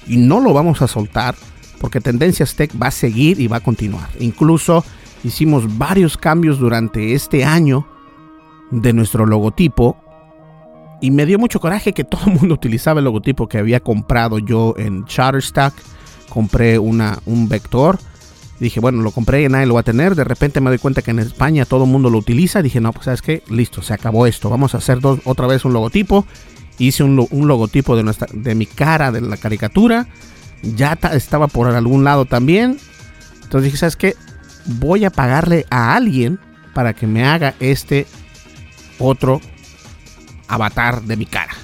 y 0.06 0.16
no 0.16 0.40
lo 0.40 0.52
vamos 0.52 0.82
a 0.82 0.88
soltar 0.88 1.34
porque 1.80 2.00
Tendencias 2.00 2.54
Tech 2.54 2.70
va 2.80 2.88
a 2.88 2.90
seguir 2.90 3.40
y 3.40 3.48
va 3.48 3.58
a 3.58 3.60
continuar. 3.60 4.08
Incluso 4.20 4.84
hicimos 5.24 5.78
varios 5.78 6.16
cambios 6.16 6.58
durante 6.58 7.14
este 7.14 7.44
año 7.44 7.86
de 8.70 8.92
nuestro 8.92 9.26
logotipo 9.26 9.96
y 11.00 11.10
me 11.10 11.26
dio 11.26 11.38
mucho 11.38 11.60
coraje 11.60 11.92
que 11.92 12.04
todo 12.04 12.22
el 12.26 12.38
mundo 12.38 12.54
utilizaba 12.54 13.00
el 13.00 13.04
logotipo 13.04 13.48
que 13.48 13.58
había 13.58 13.80
comprado 13.80 14.38
yo 14.38 14.74
en 14.78 15.04
Shutterstock. 15.04 15.74
Compré 16.28 16.78
una, 16.78 17.18
un 17.26 17.48
vector. 17.48 17.98
Dije, 18.58 18.80
bueno, 18.80 19.02
lo 19.02 19.10
compré 19.10 19.42
y 19.42 19.48
nadie 19.48 19.66
lo 19.66 19.74
va 19.74 19.80
a 19.80 19.84
tener. 19.84 20.14
De 20.14 20.24
repente 20.24 20.60
me 20.60 20.70
doy 20.70 20.78
cuenta 20.78 21.02
que 21.02 21.10
en 21.10 21.18
España 21.18 21.66
todo 21.66 21.84
el 21.84 21.90
mundo 21.90 22.08
lo 22.08 22.18
utiliza. 22.18 22.62
Dije, 22.62 22.80
no, 22.80 22.92
pues 22.92 23.04
sabes 23.04 23.20
qué, 23.22 23.42
listo, 23.48 23.82
se 23.82 23.92
acabó 23.92 24.26
esto. 24.26 24.48
Vamos 24.48 24.74
a 24.74 24.78
hacer 24.78 25.00
dos, 25.00 25.20
otra 25.24 25.46
vez 25.46 25.64
un 25.64 25.74
logotipo. 25.74 26.26
Hice 26.78 27.04
un, 27.04 27.16
logotipo 27.16 27.96
de, 27.96 28.02
nuestra, 28.02 28.28
de 28.32 28.54
mi 28.54 28.66
cara, 28.66 29.12
de 29.12 29.20
la 29.20 29.36
caricatura. 29.36 30.06
Ya 30.62 30.98
estaba 31.12 31.48
por 31.48 31.68
algún 31.68 32.04
lado 32.04 32.24
también. 32.24 32.78
Entonces 33.42 33.64
dije, 33.64 33.76
¿sabes 33.76 33.96
qué? 33.96 34.16
Voy 34.66 35.04
a 35.04 35.10
pagarle 35.10 35.64
a 35.70 35.94
alguien 35.94 36.40
para 36.74 36.92
que 36.92 37.06
me 37.06 37.24
haga 37.24 37.54
este 37.60 38.06
otro 38.98 39.40
avatar 40.48 41.02
de 41.02 41.16
mi 41.16 41.26
cara. 41.26 41.54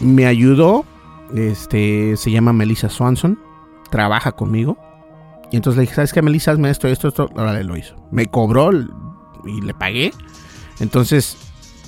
Me 0.00 0.26
ayudó, 0.26 0.84
este, 1.34 2.16
se 2.16 2.30
llama 2.30 2.52
Melissa 2.52 2.88
Swanson, 2.88 3.38
trabaja 3.90 4.32
conmigo. 4.32 4.78
Y 5.50 5.56
entonces 5.56 5.76
le 5.76 5.82
dije, 5.82 5.94
¿sabes 5.94 6.12
qué, 6.12 6.22
Melissa? 6.22 6.52
Hazme 6.52 6.70
esto, 6.70 6.88
esto, 6.88 7.08
esto. 7.08 7.30
Ahora 7.36 7.62
lo 7.62 7.76
hizo. 7.76 7.94
Me 8.10 8.26
cobró 8.26 8.70
y 8.72 9.60
le 9.60 9.74
pagué. 9.74 10.12
Entonces, 10.80 11.36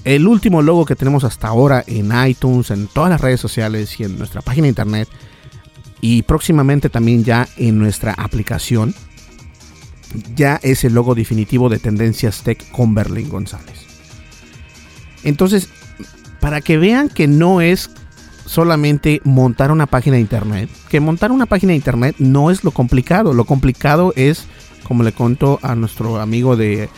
el 0.07 0.29
último 0.29 0.62
logo 0.62 0.85
que 0.85 0.95
tenemos 0.95 1.25
hasta 1.25 1.49
ahora 1.49 1.83
en 1.85 2.12
iTunes, 2.29 2.71
en 2.71 2.87
todas 2.87 3.11
las 3.11 3.21
redes 3.21 3.40
sociales 3.40 3.99
y 3.99 4.05
en 4.05 4.16
nuestra 4.16 4.40
página 4.40 4.66
de 4.66 4.69
internet, 4.69 5.09
y 6.01 6.23
próximamente 6.23 6.88
también 6.88 7.25
ya 7.25 7.49
en 7.57 7.77
nuestra 7.81 8.12
aplicación, 8.12 8.95
ya 10.37 10.61
es 10.62 10.85
el 10.85 10.95
logo 10.95 11.16
definitivo 11.16 11.69
de 11.69 11.81
Tendencias 11.81 12.45
Tech 12.45 12.71
con 12.71 12.95
Berlín 12.95 13.29
González. 13.29 13.85
Entonces, 15.25 15.71
para 16.38 16.61
que 16.61 16.79
vean 16.79 17.09
que 17.09 17.27
no 17.27 17.61
es 17.61 17.90
solamente 18.45 19.21
montar 19.25 19.73
una 19.73 19.87
página 19.87 20.14
de 20.14 20.21
internet, 20.21 20.71
que 20.88 21.01
montar 21.01 21.33
una 21.33 21.47
página 21.47 21.71
de 21.71 21.79
internet 21.79 22.14
no 22.21 22.53
es 22.53 22.62
lo 22.62 22.71
complicado, 22.71 23.35
lo 23.35 23.45
complicado 23.45 24.12
es, 24.14 24.47
como 24.87 25.03
le 25.03 25.11
contó 25.11 25.59
a 25.62 25.75
nuestro 25.75 26.21
amigo 26.21 26.57
de... 26.57 26.88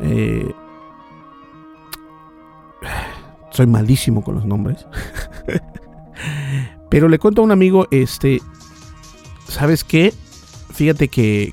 Eh, 0.00 0.50
soy 3.56 3.66
malísimo 3.66 4.22
con 4.22 4.34
los 4.36 4.44
nombres. 4.44 4.86
Pero 6.90 7.08
le 7.08 7.18
cuento 7.18 7.40
a 7.40 7.44
un 7.44 7.52
amigo, 7.52 7.88
este, 7.90 8.40
¿sabes 9.48 9.82
qué? 9.82 10.14
Fíjate 10.72 11.08
que, 11.08 11.52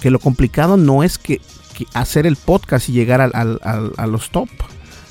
que 0.00 0.10
lo 0.10 0.18
complicado 0.18 0.76
no 0.76 1.02
es 1.02 1.18
que, 1.18 1.40
hacer 1.94 2.26
el 2.26 2.36
podcast 2.36 2.88
y 2.88 2.92
llegar 2.92 3.20
a 3.20 4.06
los 4.06 4.30
top, 4.30 4.48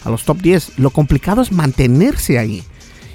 a 0.04 0.10
los 0.10 0.24
top 0.24 0.38
10. 0.42 0.80
Lo 0.80 0.92
complicado 0.92 1.42
es 1.42 1.52
mantenerse 1.52 2.38
ahí. 2.38 2.64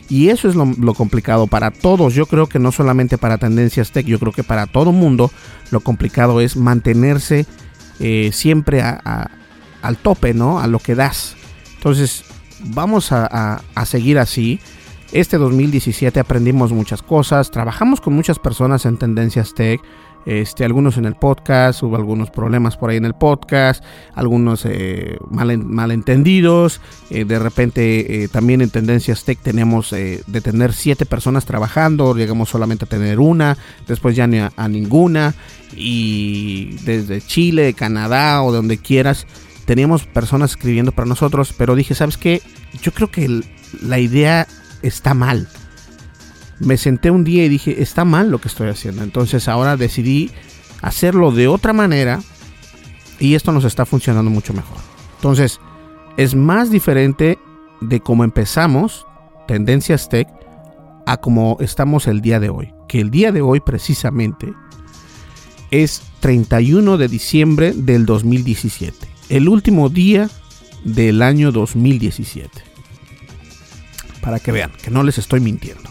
Y 0.08 0.28
eso 0.28 0.48
es 0.48 0.54
lo, 0.54 0.94
complicado 0.94 1.46
para 1.46 1.70
todos. 1.70 2.14
Yo 2.14 2.26
creo 2.26 2.46
que 2.46 2.58
no 2.58 2.72
solamente 2.72 3.16
para 3.16 3.38
Tendencias 3.38 3.90
Tech, 3.90 4.06
yo 4.06 4.18
creo 4.18 4.32
que 4.32 4.44
para 4.44 4.66
todo 4.66 4.92
mundo 4.92 5.30
lo 5.70 5.80
complicado 5.80 6.40
es 6.40 6.56
mantenerse 6.56 7.46
eh, 8.00 8.30
siempre 8.32 8.82
al 8.82 9.96
tope, 10.02 10.34
¿no? 10.34 10.60
A 10.60 10.66
lo 10.66 10.78
que 10.78 10.94
das. 10.94 11.36
Entonces, 11.76 12.24
vamos 12.64 13.12
a, 13.12 13.62
a 13.74 13.86
seguir 13.86 14.18
así. 14.18 14.60
Este 15.12 15.38
2017 15.38 16.18
aprendimos 16.18 16.72
muchas 16.72 17.02
cosas, 17.02 17.50
trabajamos 17.50 18.00
con 18.00 18.14
muchas 18.14 18.38
personas 18.38 18.84
en 18.84 18.96
Tendencias 18.96 19.54
Tech, 19.54 19.80
este, 20.26 20.64
algunos 20.64 20.96
en 20.96 21.04
el 21.04 21.16
podcast, 21.16 21.82
hubo 21.82 21.96
algunos 21.96 22.30
problemas 22.30 22.76
por 22.76 22.90
ahí 22.90 22.96
en 22.96 23.04
el 23.04 23.14
podcast, 23.14 23.84
algunos 24.14 24.64
eh, 24.64 25.18
malentendidos, 25.30 26.80
eh, 27.10 27.26
de 27.26 27.38
repente 27.38 28.24
eh, 28.24 28.28
también 28.28 28.62
en 28.62 28.70
Tendencias 28.70 29.24
Tech 29.24 29.38
tenemos 29.38 29.90
de 29.90 30.40
tener 30.42 30.72
siete 30.72 31.04
personas 31.04 31.44
trabajando, 31.44 32.14
llegamos 32.14 32.48
solamente 32.48 32.86
a 32.86 32.88
tener 32.88 33.20
una, 33.20 33.58
después 33.86 34.16
ya 34.16 34.26
ni 34.26 34.38
a, 34.38 34.68
ninguna, 34.68 35.34
y 35.76 36.76
desde 36.84 37.20
Chile, 37.20 37.74
Canadá 37.74 38.42
o 38.42 38.52
donde 38.52 38.78
quieras, 38.78 39.26
teníamos 39.64 40.06
personas 40.06 40.52
escribiendo 40.52 40.92
para 40.92 41.06
nosotros, 41.06 41.54
pero 41.56 41.74
dije, 41.74 41.94
¿sabes 41.94 42.16
qué? 42.16 42.42
Yo 42.82 42.92
creo 42.92 43.10
que 43.10 43.42
la 43.82 43.98
idea 43.98 44.46
está 44.82 45.14
mal 45.14 45.48
me 46.60 46.76
senté 46.76 47.10
un 47.10 47.24
día 47.24 47.44
y 47.44 47.48
dije, 47.48 47.82
está 47.82 48.04
mal 48.04 48.30
lo 48.30 48.40
que 48.40 48.48
estoy 48.48 48.68
haciendo. 48.68 49.02
Entonces 49.02 49.48
ahora 49.48 49.76
decidí 49.76 50.30
hacerlo 50.82 51.30
de 51.32 51.48
otra 51.48 51.72
manera 51.72 52.20
y 53.18 53.34
esto 53.34 53.52
nos 53.52 53.64
está 53.64 53.84
funcionando 53.84 54.30
mucho 54.30 54.52
mejor. 54.52 54.78
Entonces, 55.16 55.60
es 56.16 56.34
más 56.34 56.70
diferente 56.70 57.38
de 57.80 58.00
cómo 58.00 58.24
empezamos 58.24 59.06
Tendencias 59.46 60.08
Tech 60.08 60.28
a 61.06 61.16
cómo 61.18 61.56
estamos 61.60 62.06
el 62.06 62.20
día 62.20 62.40
de 62.40 62.50
hoy. 62.50 62.72
Que 62.88 63.00
el 63.00 63.10
día 63.10 63.32
de 63.32 63.42
hoy 63.42 63.60
precisamente 63.60 64.52
es 65.70 66.02
31 66.20 66.96
de 66.96 67.08
diciembre 67.08 67.72
del 67.74 68.06
2017. 68.06 69.13
El 69.28 69.48
último 69.48 69.88
día 69.88 70.28
del 70.84 71.22
año 71.22 71.50
2017. 71.50 72.50
Para 74.20 74.38
que 74.38 74.52
vean 74.52 74.72
que 74.82 74.90
no 74.90 75.02
les 75.02 75.18
estoy 75.18 75.40
mintiendo. 75.40 75.90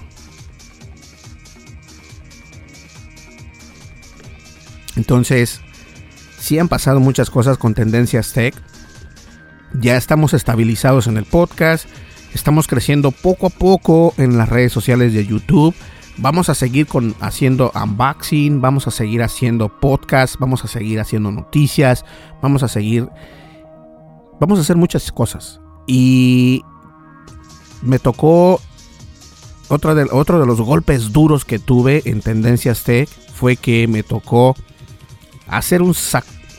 Entonces, 4.95 5.61
sí 6.39 6.59
han 6.59 6.67
pasado 6.67 6.99
muchas 6.99 7.29
cosas 7.29 7.57
con 7.57 7.73
Tendencias 7.73 8.33
Tech. 8.33 8.55
Ya 9.73 9.97
estamos 9.97 10.33
estabilizados 10.33 11.07
en 11.07 11.17
el 11.17 11.25
podcast. 11.25 11.87
Estamos 12.33 12.67
creciendo 12.67 13.11
poco 13.11 13.47
a 13.47 13.49
poco 13.49 14.13
en 14.17 14.37
las 14.37 14.49
redes 14.49 14.71
sociales 14.71 15.13
de 15.13 15.25
YouTube. 15.25 15.73
Vamos 16.17 16.49
a 16.49 16.55
seguir 16.55 16.85
con, 16.87 17.15
haciendo 17.19 17.71
unboxing, 17.73 18.61
vamos 18.61 18.87
a 18.87 18.91
seguir 18.91 19.23
haciendo 19.23 19.69
podcast, 19.69 20.35
vamos 20.39 20.63
a 20.63 20.67
seguir 20.67 20.99
haciendo 20.99 21.31
noticias, 21.31 22.05
vamos 22.41 22.63
a 22.63 22.67
seguir... 22.67 23.09
Vamos 24.39 24.59
a 24.59 24.61
hacer 24.63 24.75
muchas 24.75 25.11
cosas. 25.11 25.61
Y 25.87 26.63
me 27.81 27.99
tocó 27.99 28.59
otro 29.69 29.95
de, 29.95 30.05
los 30.45 30.61
golpes 30.61 31.11
duros 31.11 31.45
que 31.45 31.59
tuve 31.59 32.03
en 32.05 32.21
Tendencias 32.21 32.83
Tech 32.83 33.09
fue 33.33 33.55
que 33.55 33.87
me 33.87 34.03
tocó 34.03 34.55
hacer 35.47 35.81
un, 35.81 35.95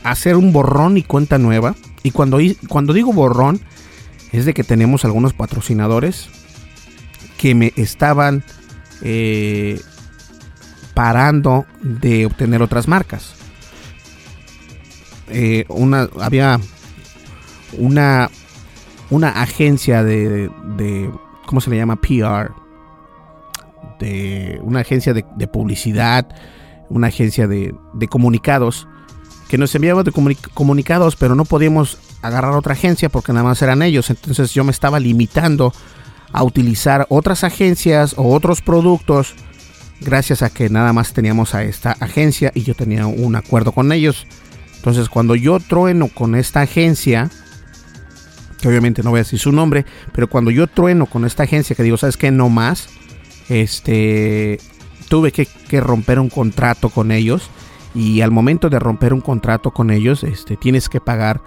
hacer 0.03 0.37
un 0.37 0.53
borrón 0.53 0.97
y 0.97 1.03
cuenta 1.03 1.39
nueva. 1.39 1.75
Y 2.03 2.11
cuando, 2.11 2.39
cuando 2.69 2.93
digo 2.93 3.13
borrón, 3.13 3.61
es 4.33 4.47
de 4.47 4.55
que 4.55 4.65
tenemos 4.65 5.05
algunos 5.05 5.33
patrocinadores 5.33 6.29
que 7.37 7.55
me 7.55 7.73
estaban 7.77 8.43
eh, 9.03 9.81
parando 10.95 11.67
de 11.83 12.27
obtener 12.27 12.63
otras 12.63 12.89
marcas. 12.89 13.35
Eh, 15.29 15.65
una, 15.69 16.09
había 16.21 16.61
una, 17.79 18.31
una 19.11 19.29
agencia 19.31 20.05
de, 20.05 20.51
de, 20.77 21.11
¿cómo 21.47 21.61
se 21.61 21.71
le 21.71 21.77
llama? 21.77 21.97
PR. 21.97 22.53
De 23.99 24.59
una 24.63 24.81
agencia 24.81 25.15
de, 25.15 25.23
publicidad 25.47 26.27
una 26.91 27.07
agencia 27.09 27.47
de, 27.47 27.75
comunicados 28.09 28.87
que 29.49 29.59
nos 29.59 29.75
enviaba 29.75 30.03
de 30.03 30.13
comunicados, 30.13 31.17
pero 31.17 31.35
no 31.35 31.45
podíamos 31.45 31.99
agarrar 32.23 32.53
otra 32.53 32.73
agencia 32.73 33.09
porque 33.09 33.33
nada 33.33 33.45
más 33.45 33.63
eran 33.63 33.83
ellos. 33.83 34.11
Entonces 34.11 34.53
yo 34.53 34.65
me 34.65 34.71
estaba 34.71 35.01
limitando 35.01 35.73
a 36.35 36.43
utilizar 36.43 37.07
otras 37.09 37.45
agencias 37.45 38.15
o 38.19 38.35
otros 38.35 38.61
productos 38.61 39.35
gracias 40.01 40.43
a 40.43 40.51
que 40.51 40.69
nada 40.69 40.93
más 40.93 41.13
teníamos 41.13 41.55
a 41.55 41.63
esta 41.63 41.93
agencia 41.93 42.51
y 42.55 42.65
yo 42.65 42.75
tenía 42.75 43.07
un 43.07 43.37
acuerdo 43.37 43.71
con 43.71 43.93
ellos. 43.93 44.27
Entonces 44.75 45.09
cuando 45.09 45.37
yo 45.37 45.61
trueno 45.61 46.09
con 46.09 46.35
esta 46.35 46.63
agencia, 46.63 47.31
que 48.61 48.67
obviamente 48.67 49.05
no 49.05 49.11
voy 49.11 49.19
a 49.19 49.23
decir 49.23 49.39
su 49.39 49.53
nombre, 49.53 49.87
pero 50.13 50.29
cuando 50.29 50.51
yo 50.51 50.67
trueno 50.67 51.07
con 51.07 51.25
esta 51.25 51.45
agencia 51.45 51.77
que 51.77 51.85
digo, 51.85 51.97
¿sabes 51.97 52.17
qué? 52.17 52.33
No 52.33 52.49
más, 52.49 52.89
este, 53.49 54.59
tuve 55.09 55.31
que, 55.31 55.47
romper 55.81 56.19
un 56.19 56.31
contrato 56.31 56.91
con 56.91 57.13
ellos 57.13 57.49
y 57.95 58.23
al 58.23 58.33
momento 58.33 58.71
de 58.71 58.81
romper 58.81 59.15
un 59.15 59.21
contrato 59.21 59.71
con 59.71 59.93
ellos 59.93 60.25
este, 60.25 60.57
tienes 60.57 60.89
que 60.89 61.01
pagar 61.01 61.43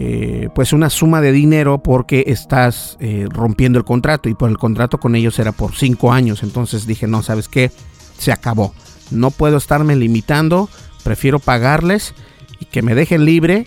eh, 0.00 0.48
pues 0.54 0.72
una 0.72 0.90
suma 0.90 1.20
de 1.20 1.32
dinero 1.32 1.82
porque 1.82 2.22
estás 2.28 2.96
eh, 3.00 3.26
rompiendo 3.28 3.80
el 3.80 3.84
contrato 3.84 4.28
y 4.28 4.34
por 4.34 4.48
el 4.48 4.56
contrato 4.56 5.00
con 5.00 5.16
ellos 5.16 5.40
era 5.40 5.50
por 5.50 5.74
cinco 5.74 6.12
años. 6.12 6.44
Entonces 6.44 6.86
dije, 6.86 7.08
no, 7.08 7.24
¿sabes 7.24 7.48
qué? 7.48 7.72
Se 8.16 8.30
acabó. 8.30 8.72
No 9.10 9.32
puedo 9.32 9.56
estarme 9.56 9.96
limitando, 9.96 10.70
prefiero 11.02 11.40
pagarles 11.40 12.14
y 12.60 12.66
que 12.66 12.80
me 12.80 12.94
dejen 12.94 13.24
libre 13.24 13.66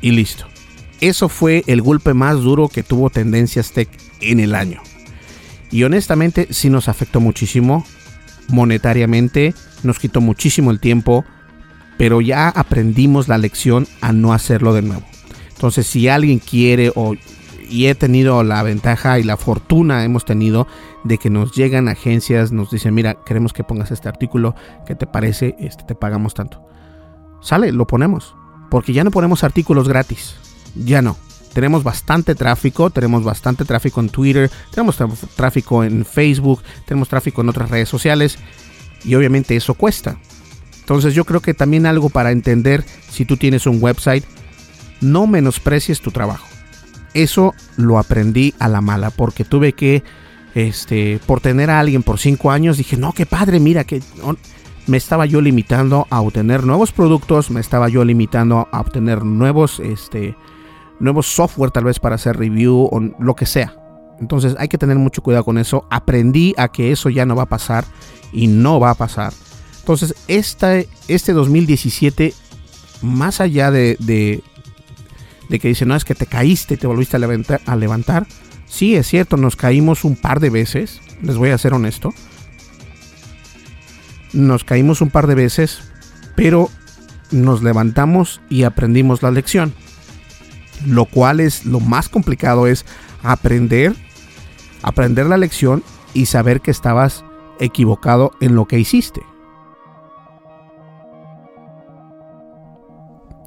y 0.00 0.12
listo. 0.12 0.46
Eso 1.00 1.28
fue 1.28 1.64
el 1.66 1.82
golpe 1.82 2.14
más 2.14 2.36
duro 2.36 2.68
que 2.68 2.84
tuvo 2.84 3.10
Tendencias 3.10 3.72
Tech 3.72 3.88
en 4.20 4.38
el 4.38 4.54
año. 4.54 4.80
Y 5.72 5.82
honestamente 5.82 6.46
sí 6.50 6.70
nos 6.70 6.88
afectó 6.88 7.18
muchísimo 7.18 7.84
monetariamente, 8.46 9.56
nos 9.82 9.98
quitó 9.98 10.20
muchísimo 10.20 10.70
el 10.70 10.78
tiempo, 10.78 11.24
pero 11.98 12.20
ya 12.20 12.48
aprendimos 12.48 13.26
la 13.26 13.38
lección 13.38 13.88
a 14.00 14.12
no 14.12 14.32
hacerlo 14.32 14.72
de 14.72 14.82
nuevo. 14.82 15.15
Entonces, 15.56 15.86
si 15.86 16.08
alguien 16.08 16.38
quiere 16.38 16.92
o 16.94 17.14
y 17.68 17.86
he 17.86 17.94
tenido 17.94 18.42
la 18.44 18.62
ventaja 18.62 19.18
y 19.18 19.22
la 19.22 19.36
fortuna 19.36 20.04
hemos 20.04 20.24
tenido 20.24 20.66
de 21.04 21.18
que 21.18 21.30
nos 21.30 21.52
llegan 21.52 21.88
agencias, 21.88 22.52
nos 22.52 22.70
dicen, 22.70 22.94
mira, 22.94 23.18
queremos 23.24 23.52
que 23.52 23.64
pongas 23.64 23.90
este 23.90 24.08
artículo, 24.08 24.54
¿qué 24.86 24.94
te 24.94 25.06
parece? 25.06 25.56
Este, 25.58 25.84
te 25.84 25.94
pagamos 25.94 26.34
tanto. 26.34 26.64
Sale, 27.40 27.72
lo 27.72 27.86
ponemos, 27.86 28.34
porque 28.70 28.92
ya 28.92 29.04
no 29.04 29.10
ponemos 29.10 29.44
artículos 29.44 29.88
gratis, 29.88 30.36
ya 30.74 31.02
no. 31.02 31.16
Tenemos 31.52 31.82
bastante 31.82 32.34
tráfico, 32.34 32.90
tenemos 32.90 33.24
bastante 33.24 33.64
tráfico 33.64 34.00
en 34.00 34.10
Twitter, 34.10 34.50
tenemos 34.70 34.98
tráfico 35.34 35.84
en 35.84 36.04
Facebook, 36.04 36.62
tenemos 36.84 37.08
tráfico 37.08 37.40
en 37.40 37.48
otras 37.48 37.70
redes 37.70 37.88
sociales 37.88 38.38
y 39.04 39.14
obviamente 39.14 39.56
eso 39.56 39.74
cuesta. 39.74 40.18
Entonces 40.80 41.14
yo 41.14 41.24
creo 41.24 41.40
que 41.40 41.54
también 41.54 41.86
algo 41.86 42.10
para 42.10 42.30
entender 42.30 42.84
si 43.10 43.24
tú 43.24 43.36
tienes 43.38 43.66
un 43.66 43.82
website, 43.82 44.24
no 45.00 45.26
menosprecies 45.26 46.00
tu 46.00 46.10
trabajo. 46.10 46.46
Eso 47.14 47.54
lo 47.76 47.98
aprendí 47.98 48.54
a 48.58 48.68
la 48.68 48.80
mala 48.80 49.10
porque 49.10 49.44
tuve 49.44 49.72
que, 49.72 50.02
este, 50.54 51.18
por 51.26 51.40
tener 51.40 51.70
a 51.70 51.80
alguien 51.80 52.02
por 52.02 52.18
cinco 52.18 52.50
años, 52.50 52.76
dije, 52.76 52.96
no, 52.96 53.12
qué 53.12 53.24
padre, 53.24 53.58
mira, 53.58 53.84
que 53.84 54.02
me 54.86 54.96
estaba 54.96 55.26
yo 55.26 55.40
limitando 55.40 56.06
a 56.10 56.20
obtener 56.20 56.64
nuevos 56.64 56.92
productos, 56.92 57.50
me 57.50 57.60
estaba 57.60 57.88
yo 57.88 58.04
limitando 58.04 58.68
a 58.70 58.80
obtener 58.80 59.24
nuevos, 59.24 59.80
este, 59.80 60.36
nuevos 61.00 61.26
software 61.26 61.70
tal 61.70 61.84
vez 61.84 61.98
para 61.98 62.16
hacer 62.16 62.36
review 62.36 62.88
o 62.90 63.00
lo 63.18 63.34
que 63.34 63.46
sea. 63.46 63.74
Entonces 64.20 64.54
hay 64.58 64.68
que 64.68 64.78
tener 64.78 64.96
mucho 64.96 65.22
cuidado 65.22 65.44
con 65.44 65.58
eso. 65.58 65.86
Aprendí 65.90 66.54
a 66.56 66.68
que 66.68 66.92
eso 66.92 67.10
ya 67.10 67.26
no 67.26 67.36
va 67.36 67.44
a 67.44 67.48
pasar 67.48 67.84
y 68.32 68.46
no 68.46 68.78
va 68.78 68.90
a 68.90 68.94
pasar. 68.94 69.32
Entonces 69.80 70.14
este, 70.28 70.88
este 71.08 71.32
2017, 71.32 72.32
más 73.02 73.40
allá 73.40 73.70
de 73.70 74.42
que 75.48 75.68
dice, 75.68 75.86
no, 75.86 75.96
es 75.96 76.04
que 76.04 76.14
te 76.14 76.26
caíste 76.26 76.74
y 76.74 76.76
te 76.76 76.86
volviste 76.86 77.16
a 77.16 77.20
a 77.66 77.76
levantar. 77.76 78.26
Sí, 78.66 78.96
es 78.96 79.06
cierto, 79.06 79.36
nos 79.36 79.56
caímos 79.56 80.04
un 80.04 80.16
par 80.16 80.40
de 80.40 80.50
veces, 80.50 81.00
les 81.22 81.36
voy 81.36 81.50
a 81.50 81.58
ser 81.58 81.72
honesto. 81.72 82.12
Nos 84.32 84.64
caímos 84.64 85.00
un 85.00 85.10
par 85.10 85.26
de 85.26 85.34
veces, 85.34 85.80
pero 86.34 86.68
nos 87.30 87.62
levantamos 87.62 88.40
y 88.48 88.64
aprendimos 88.64 89.22
la 89.22 89.30
lección. 89.30 89.72
Lo 90.84 91.06
cual 91.06 91.40
es 91.40 91.64
lo 91.64 91.80
más 91.80 92.08
complicado 92.08 92.66
es 92.66 92.84
aprender, 93.22 93.94
aprender 94.82 95.26
la 95.26 95.38
lección 95.38 95.82
y 96.12 96.26
saber 96.26 96.60
que 96.60 96.70
estabas 96.70 97.24
equivocado 97.60 98.32
en 98.40 98.54
lo 98.54 98.66
que 98.66 98.78
hiciste. 98.78 99.22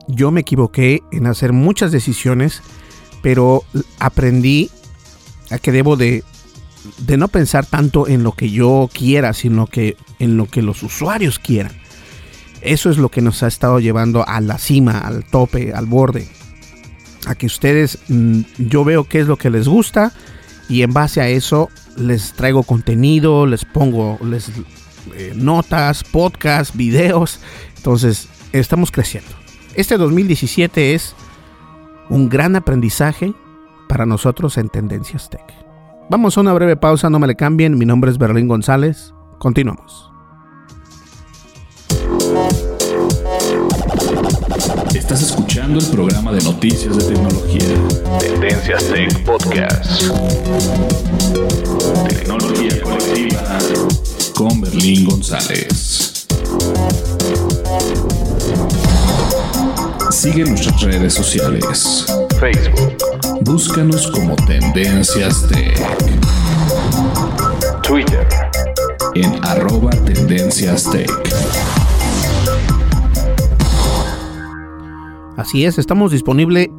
Yo 0.10 0.32
me 0.32 0.41
equivoqué 0.41 1.04
en 1.12 1.28
hacer 1.28 1.54
muchas 1.54 1.91
decisiones, 1.91 2.62
pero 3.22 3.63
aprendí 4.00 4.69
a 5.52 5.60
que 5.60 5.72
debo 5.72 5.95
de, 5.95 6.24
de 6.98 7.17
no 7.17 7.28
pensar 7.28 7.65
tanto 7.65 8.08
en 8.08 8.24
lo 8.24 8.32
que 8.34 8.50
yo 8.50 8.89
quiera, 8.91 9.34
sino 9.34 9.67
que 9.67 9.98
en 10.17 10.36
lo 10.36 10.48
que 10.48 10.62
los 10.62 10.84
usuarios 10.84 11.39
quieran. 11.39 11.74
Eso 12.62 12.89
es 12.89 12.98
lo 12.98 13.10
que 13.10 13.22
nos 13.22 13.43
ha 13.43 13.48
estado 13.48 13.80
llevando 13.80 14.28
a 14.28 14.41
la 14.41 14.58
cima, 14.58 15.00
al 15.00 15.24
tope, 15.24 15.74
al 15.74 15.86
borde. 15.86 16.28
A 17.26 17.36
que 17.36 17.45
ustedes, 17.45 18.00
mm, 18.08 18.41
yo 18.58 18.84
veo 18.84 19.04
qué 19.06 19.19
es 19.19 19.28
lo 19.28 19.38
que 19.38 19.50
les 19.50 19.67
gusta 19.67 20.12
y 20.67 20.82
en 20.82 20.91
base 20.91 21.22
a 21.22 21.30
eso 21.30 21.69
les 21.95 22.34
traigo 22.34 22.63
contenido, 22.63 23.45
les 23.45 23.63
pongo 23.65 24.19
eh, 25.15 25.34
notas, 25.36 26.04
podcasts, 26.04 26.76
videos. 26.76 27.39
Entonces, 27.78 28.28
estamos 28.52 28.91
creciendo. 28.91 29.38
Este 29.80 29.98
2017 29.98 30.94
es 30.94 31.15
un 32.10 32.28
gran 32.28 32.58
aprendizaje 32.58 33.34
para 33.88 34.06
nosotros 34.06 34.58
en 34.58 34.68
Tendencias 34.68 35.30
Tech. 35.30 35.54
Vamos 36.10 36.38
a 36.38 36.42
una 36.42 36.52
breve 36.52 36.76
pausa, 36.76 37.10
no 37.10 37.18
me 37.18 37.28
le 37.28 37.38
cambien. 37.38 37.78
Mi 37.78 37.86
nombre 37.86 38.12
es 38.12 38.18
Berlín 38.18 38.50
González. 38.50 39.13
Continuamos. 39.38 40.12
Estás 44.94 45.22
escuchando 45.22 45.80
el 45.80 45.86
programa 45.86 46.34
de 46.34 46.44
noticias 46.44 46.98
de 46.98 47.13
tecnología. 47.13 48.20
Tendencias 48.20 48.84
Tech 48.84 49.24
Podcast. 49.24 50.12
Tecnología 52.10 52.82
colectiva 52.82 53.58
con 54.36 54.60
Berlín 54.60 55.06
González. 55.06 56.28
Sigue 60.12 60.43
nuestras 60.43 60.82
redes 60.82 61.13
sociales. 61.13 62.06
Facebook. 62.39 62.98
Búscanos 63.41 64.10
como 64.12 64.36
Tendencias 64.36 65.48
Tech. 65.48 65.78
Twitter. 67.84 68.28
En 69.13 69.34
arroba 69.45 69.91
Tendencias 69.91 70.89
Tech. 70.91 71.10
Así 75.38 75.65
es, 75.65 75.78
estamos 75.78 76.12
disponibles 76.12 76.69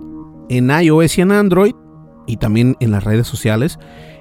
en 0.48 0.70
iOS 0.70 1.18
y 1.18 1.20
en 1.20 1.32
Android 1.32 1.74
y 2.26 2.36
también 2.36 2.76
en 2.80 2.90
las 2.90 3.04
redes 3.04 3.28
sociales. 3.28 3.78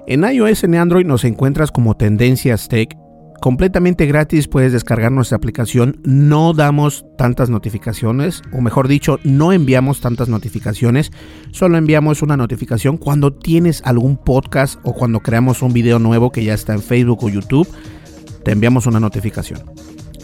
En 0.08 0.24
iOS 0.24 0.64
y 0.64 0.66
en 0.68 0.76
Android 0.76 1.06
nos 1.06 1.24
encuentras 1.24 1.72
como 1.72 1.98
Tendencias 1.98 2.68
Tech 2.68 2.96
completamente 3.40 4.06
gratis 4.06 4.48
puedes 4.48 4.72
descargar 4.72 5.12
nuestra 5.12 5.38
aplicación. 5.38 6.00
No 6.04 6.54
damos 6.54 7.06
tantas 7.18 7.50
notificaciones, 7.50 8.42
o 8.52 8.62
mejor 8.62 8.88
dicho, 8.88 9.20
no 9.24 9.52
enviamos 9.52 10.02
tantas 10.02 10.30
notificaciones. 10.30 11.12
Solo 11.52 11.78
enviamos 11.78 12.22
una 12.22 12.38
notificación 12.38 12.98
cuando 12.98 13.34
tienes 13.34 13.82
algún 13.86 14.18
podcast 14.18 14.80
o 14.84 14.94
cuando 14.94 15.22
creamos 15.22 15.62
un 15.62 15.74
video 15.74 16.00
nuevo 16.00 16.32
que 16.32 16.44
ya 16.44 16.54
está 16.54 16.74
en 16.74 16.82
Facebook 16.82 17.24
o 17.24 17.30
YouTube. 17.30 17.68
Te 18.44 18.52
enviamos 18.52 18.86
una 18.86 19.00
notificación. 19.00 19.64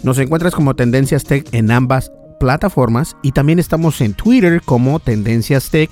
Nos 0.04 0.20
encuentras 0.20 0.54
como 0.54 0.76
Tendencias 0.76 1.24
Tech 1.24 1.48
en 1.52 1.72
ambas 1.72 2.12
plataformas 2.40 3.18
y 3.24 3.32
también 3.32 3.60
estamos 3.60 4.02
en 4.02 4.14
Twitter 4.14 4.62
como 4.64 5.00
Tendencias 5.00 5.70
Tech. 5.70 5.90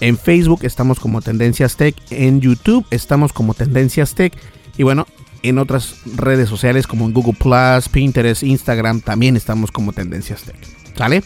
En 0.00 0.16
Facebook 0.16 0.60
estamos 0.62 1.00
como 1.00 1.22
Tendencias 1.22 1.76
Tech. 1.76 1.96
En 2.10 2.40
YouTube 2.40 2.86
estamos 2.90 3.32
como 3.32 3.54
Tendencias 3.54 4.14
Tech. 4.14 4.32
Y 4.76 4.84
bueno, 4.84 5.06
en 5.48 5.58
otras 5.58 5.96
redes 6.16 6.48
sociales 6.48 6.86
como 6.86 7.06
en 7.06 7.12
Google 7.12 7.34
Plus, 7.34 7.88
Pinterest, 7.88 8.42
Instagram, 8.42 9.00
también 9.00 9.36
estamos 9.36 9.72
como 9.72 9.92
Tendencias 9.92 10.42
Tech. 10.42 10.56
¿Sale? 10.96 11.22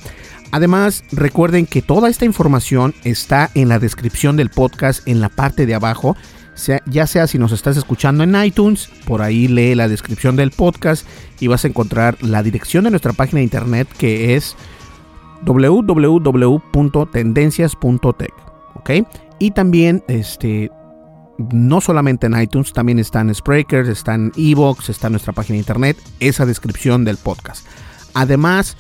Además, 0.52 1.04
recuerden 1.12 1.66
que 1.66 1.80
toda 1.80 2.11
esta 2.11 2.26
información 2.26 2.94
está 3.04 3.50
en 3.54 3.70
la 3.70 3.78
descripción 3.78 4.37
del 4.37 4.50
podcast 4.50 5.08
en 5.08 5.20
la 5.20 5.30
parte 5.30 5.64
de 5.66 5.74
abajo. 5.74 6.16
ya 6.85 7.06
sea 7.06 7.26
si 7.26 7.38
nos 7.38 7.52
estás 7.52 7.78
escuchando 7.78 8.22
en 8.22 8.37
iTunes, 8.44 8.90
por 9.06 9.22
ahí 9.22 9.48
lee 9.48 9.74
la 9.74 9.88
descripción 9.88 10.37
del 10.37 10.50
podcast 10.50 11.06
y 11.40 11.46
vas 11.46 11.64
a 11.64 11.68
encontrar 11.68 12.22
la 12.22 12.42
dirección 12.42 12.85
de 12.85 12.90
nuestra 12.90 13.14
página 13.14 13.38
de 13.38 13.44
internet 13.44 13.88
que 13.96 14.37
es 14.37 14.54
www.tendencias.tech. 15.44 18.35
¿Ok? 18.75 18.90
Y 19.38 19.52
también 19.52 20.04
este, 20.06 20.70
no 21.51 21.81
solamente 21.81 22.27
en 22.27 22.40
iTunes, 22.40 22.73
también 22.73 22.99
está 22.99 23.21
en 23.21 23.35
Spreaker, 23.35 23.88
está 23.88 24.15
en 24.15 24.33
Evox, 24.37 24.88
está 24.88 25.09
en 25.09 25.15
nuestra 25.15 25.33
página 25.33 25.55
de 25.55 25.61
internet, 25.61 25.99
esa 26.21 26.47
descripción 26.47 27.05
del 27.05 27.17
podcast. 27.17 27.67
Además, 28.15 28.77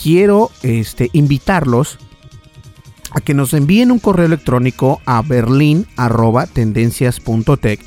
quiero 0.00 0.50
este, 0.62 1.10
invitarlos 1.12 1.98
a 3.12 3.20
que 3.20 3.34
nos 3.34 3.52
envíen 3.52 3.90
un 3.90 3.98
correo 3.98 4.26
electrónico 4.26 5.00
a 5.04 5.22
berlin.tendencias.tech. 5.22 7.80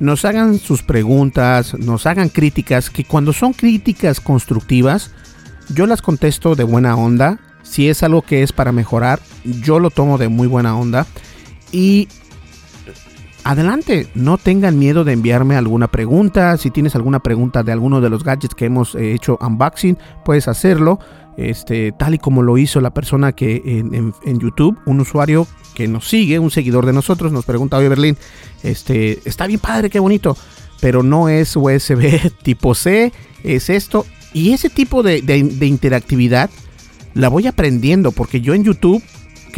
Nos 0.00 0.24
hagan 0.24 0.58
sus 0.58 0.82
preguntas, 0.82 1.74
nos 1.74 2.06
hagan 2.06 2.28
críticas, 2.28 2.90
que 2.90 3.04
cuando 3.04 3.32
son 3.32 3.52
críticas 3.52 4.20
constructivas, 4.20 5.12
yo 5.74 5.86
las 5.86 6.02
contesto 6.02 6.54
de 6.54 6.64
buena 6.64 6.94
onda. 6.96 7.40
Si 7.62 7.88
es 7.88 8.02
algo 8.02 8.20
que 8.22 8.42
es 8.42 8.52
para 8.52 8.72
mejorar, 8.72 9.20
yo 9.44 9.80
lo 9.80 9.90
tomo 9.90 10.18
de 10.18 10.28
muy 10.28 10.46
buena 10.46 10.76
onda. 10.76 11.06
Y 11.72 12.08
adelante, 13.44 14.08
no 14.14 14.38
tengan 14.38 14.78
miedo 14.78 15.04
de 15.04 15.12
enviarme 15.12 15.56
alguna 15.56 15.88
pregunta. 15.88 16.56
Si 16.56 16.70
tienes 16.70 16.94
alguna 16.94 17.20
pregunta 17.20 17.62
de 17.62 17.72
alguno 17.72 18.00
de 18.00 18.10
los 18.10 18.24
gadgets 18.24 18.54
que 18.54 18.66
hemos 18.66 18.94
eh, 18.94 19.12
hecho 19.14 19.38
unboxing, 19.40 19.98
puedes 20.24 20.48
hacerlo. 20.48 20.98
este, 21.36 21.92
tal 21.92 22.14
y 22.14 22.18
como 22.18 22.42
lo 22.42 22.58
hizo 22.58 22.80
la 22.80 22.90
persona 22.90 23.32
que 23.32 23.62
en, 23.64 24.40
YouTube, 24.40 24.76
un 24.86 25.00
usuario 25.00 25.46
que 25.74 25.86
nos 25.86 26.08
sigue, 26.08 26.40
un 26.40 26.50
seguidor 26.50 26.84
de 26.84 26.92
nosotros, 26.92 27.30
nos 27.30 27.44
pregunta, 27.44 27.76
oye 27.76 27.88
Berlín, 27.88 28.16
este, 28.64 29.20
está 29.24 29.46
bien 29.46 29.60
padre, 29.60 29.88
qué 29.88 30.00
bonito, 30.00 30.36
pero 30.80 31.04
no 31.04 31.28
es 31.28 31.54
USB 31.54 32.32
tipo 32.42 32.74
C, 32.74 33.12
es 33.44 33.70
esto. 33.70 34.04
Y 34.32 34.52
ese 34.52 34.68
tipo 34.68 35.04
de 35.04 35.20
interactividad 35.60 36.50
la 37.14 37.28
voy 37.28 37.46
aprendiendo, 37.46 38.12
porque 38.12 38.40
yo 38.40 38.54
en 38.54 38.64
YouTube 38.64 39.02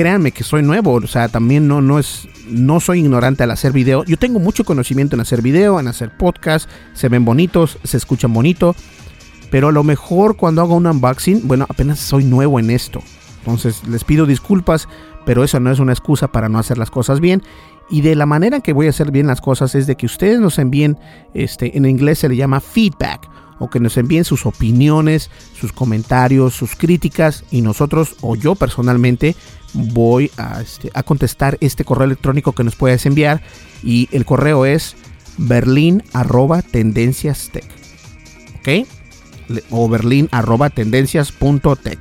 créanme 0.00 0.32
que 0.32 0.44
soy 0.44 0.62
nuevo, 0.62 0.94
o 0.94 1.06
sea, 1.06 1.28
también 1.28 1.68
no, 1.68 1.82
no 1.82 1.98
es, 1.98 2.26
no 2.48 2.80
soy 2.80 3.00
ignorante 3.00 3.42
al 3.42 3.50
hacer 3.50 3.70
video. 3.70 4.02
Yo 4.04 4.16
tengo 4.16 4.38
mucho 4.38 4.64
conocimiento 4.64 5.14
en 5.14 5.20
hacer 5.20 5.42
video, 5.42 5.78
en 5.78 5.88
hacer 5.88 6.16
podcast, 6.16 6.70
se 6.94 7.10
ven 7.10 7.26
bonitos, 7.26 7.76
se 7.84 7.98
escuchan 7.98 8.32
bonito, 8.32 8.74
pero 9.50 9.68
a 9.68 9.72
lo 9.72 9.84
mejor 9.84 10.38
cuando 10.38 10.62
hago 10.62 10.74
un 10.74 10.86
unboxing, 10.86 11.46
bueno, 11.46 11.66
apenas 11.68 11.98
soy 11.98 12.24
nuevo 12.24 12.58
en 12.58 12.70
esto. 12.70 13.02
Entonces 13.40 13.86
les 13.88 14.04
pido 14.04 14.24
disculpas, 14.24 14.88
pero 15.26 15.44
eso 15.44 15.60
no 15.60 15.70
es 15.70 15.80
una 15.80 15.92
excusa 15.92 16.28
para 16.28 16.48
no 16.48 16.58
hacer 16.58 16.78
las 16.78 16.90
cosas 16.90 17.20
bien. 17.20 17.42
Y 17.90 18.00
de 18.00 18.14
la 18.14 18.24
manera 18.24 18.60
que 18.60 18.72
voy 18.72 18.86
a 18.86 18.90
hacer 18.90 19.10
bien 19.10 19.26
las 19.26 19.42
cosas 19.42 19.74
es 19.74 19.86
de 19.86 19.96
que 19.96 20.06
ustedes 20.06 20.40
nos 20.40 20.58
envíen, 20.58 20.96
este, 21.34 21.76
en 21.76 21.84
inglés 21.84 22.20
se 22.20 22.30
le 22.30 22.36
llama 22.36 22.60
feedback 22.60 23.28
o 23.58 23.68
que 23.68 23.78
nos 23.78 23.98
envíen 23.98 24.24
sus 24.24 24.46
opiniones, 24.46 25.30
sus 25.54 25.72
comentarios, 25.72 26.54
sus 26.54 26.74
críticas 26.74 27.44
y 27.50 27.60
nosotros 27.60 28.16
o 28.22 28.34
yo 28.34 28.54
personalmente 28.54 29.36
voy 29.72 30.30
a, 30.36 30.60
este, 30.60 30.90
a 30.94 31.02
contestar 31.02 31.56
este 31.60 31.84
correo 31.84 32.06
electrónico 32.06 32.52
que 32.52 32.64
nos 32.64 32.76
puedes 32.76 33.06
enviar 33.06 33.42
y 33.82 34.08
el 34.12 34.24
correo 34.24 34.66
es 34.66 34.96
berlin 35.36 36.02
arroba 36.12 36.62
tendencias 36.62 37.50
tech. 37.52 37.68
¿Ok? 38.58 38.86
O 39.70 39.88
berlin 39.88 40.28
arroba 40.32 40.70
tendencias 40.70 41.32
punto 41.32 41.76
tech. 41.76 41.98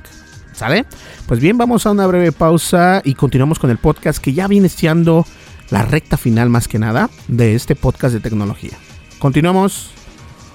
¿Sale? 0.52 0.84
Pues 1.26 1.40
bien, 1.40 1.56
vamos 1.56 1.86
a 1.86 1.90
una 1.90 2.06
breve 2.06 2.32
pausa 2.32 3.00
y 3.04 3.14
continuamos 3.14 3.58
con 3.58 3.70
el 3.70 3.78
podcast 3.78 4.18
que 4.18 4.34
ya 4.34 4.46
viene 4.46 4.68
siendo 4.68 5.24
la 5.70 5.82
recta 5.82 6.16
final 6.16 6.50
más 6.50 6.68
que 6.68 6.78
nada 6.78 7.08
de 7.28 7.54
este 7.54 7.76
podcast 7.76 8.12
de 8.12 8.20
tecnología. 8.20 8.76
Continuamos. 9.18 9.92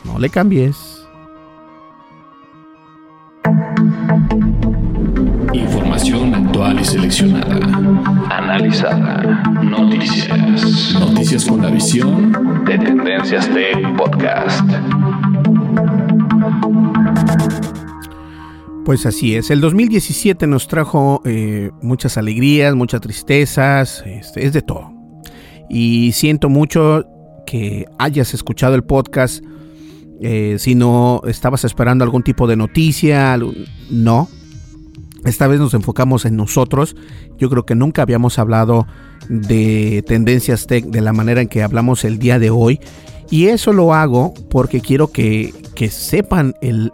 No 0.03 0.19
le 0.19 0.29
cambies. 0.29 0.77
Información 5.53 6.31
actual 6.55 6.79
y 6.79 6.85
seleccionada. 6.85 7.55
Analizada. 8.29 9.43
Noticias. 9.61 10.95
Noticias 10.97 11.43
con 11.43 11.61
la 11.61 11.69
visión 11.69 12.31
de 12.65 12.77
Tendencias 12.77 13.49
Tech 13.53 13.97
Podcast. 13.97 14.65
Pues 18.85 19.05
así 19.05 19.35
es, 19.35 19.49
el 19.49 19.59
2017 19.59 20.47
nos 20.47 20.67
trajo 20.67 21.21
eh, 21.25 21.71
muchas 21.81 22.17
alegrías, 22.17 22.73
muchas 22.73 23.01
tristezas, 23.01 24.03
este, 24.05 24.45
es 24.45 24.53
de 24.53 24.61
todo. 24.61 24.93
Y 25.69 26.13
siento 26.13 26.47
mucho 26.47 27.03
que 27.45 27.85
hayas 27.97 28.33
escuchado 28.33 28.75
el 28.75 28.83
podcast. 28.83 29.43
Eh, 30.21 30.55
si 30.59 30.75
no 30.75 31.21
estabas 31.27 31.65
esperando 31.65 32.05
algún 32.05 32.23
tipo 32.23 32.47
de 32.47 32.55
noticia, 32.55 33.37
no, 33.89 34.29
esta 35.25 35.47
vez 35.47 35.59
nos 35.59 35.73
enfocamos 35.73 36.25
en 36.25 36.35
nosotros. 36.35 36.95
Yo 37.37 37.49
creo 37.49 37.65
que 37.65 37.75
nunca 37.75 38.03
habíamos 38.03 38.37
hablado 38.37 38.87
de 39.27 40.03
tendencias 40.07 40.67
tech 40.67 40.85
de 40.85 41.01
la 41.01 41.13
manera 41.13 41.41
en 41.41 41.47
que 41.47 41.63
hablamos 41.63 42.03
el 42.03 42.19
día 42.19 42.39
de 42.39 42.51
hoy. 42.51 42.79
Y 43.29 43.47
eso 43.47 43.73
lo 43.73 43.93
hago 43.93 44.33
porque 44.49 44.81
quiero 44.81 45.07
que, 45.11 45.53
sepan 45.89 46.53
el, 46.61 46.93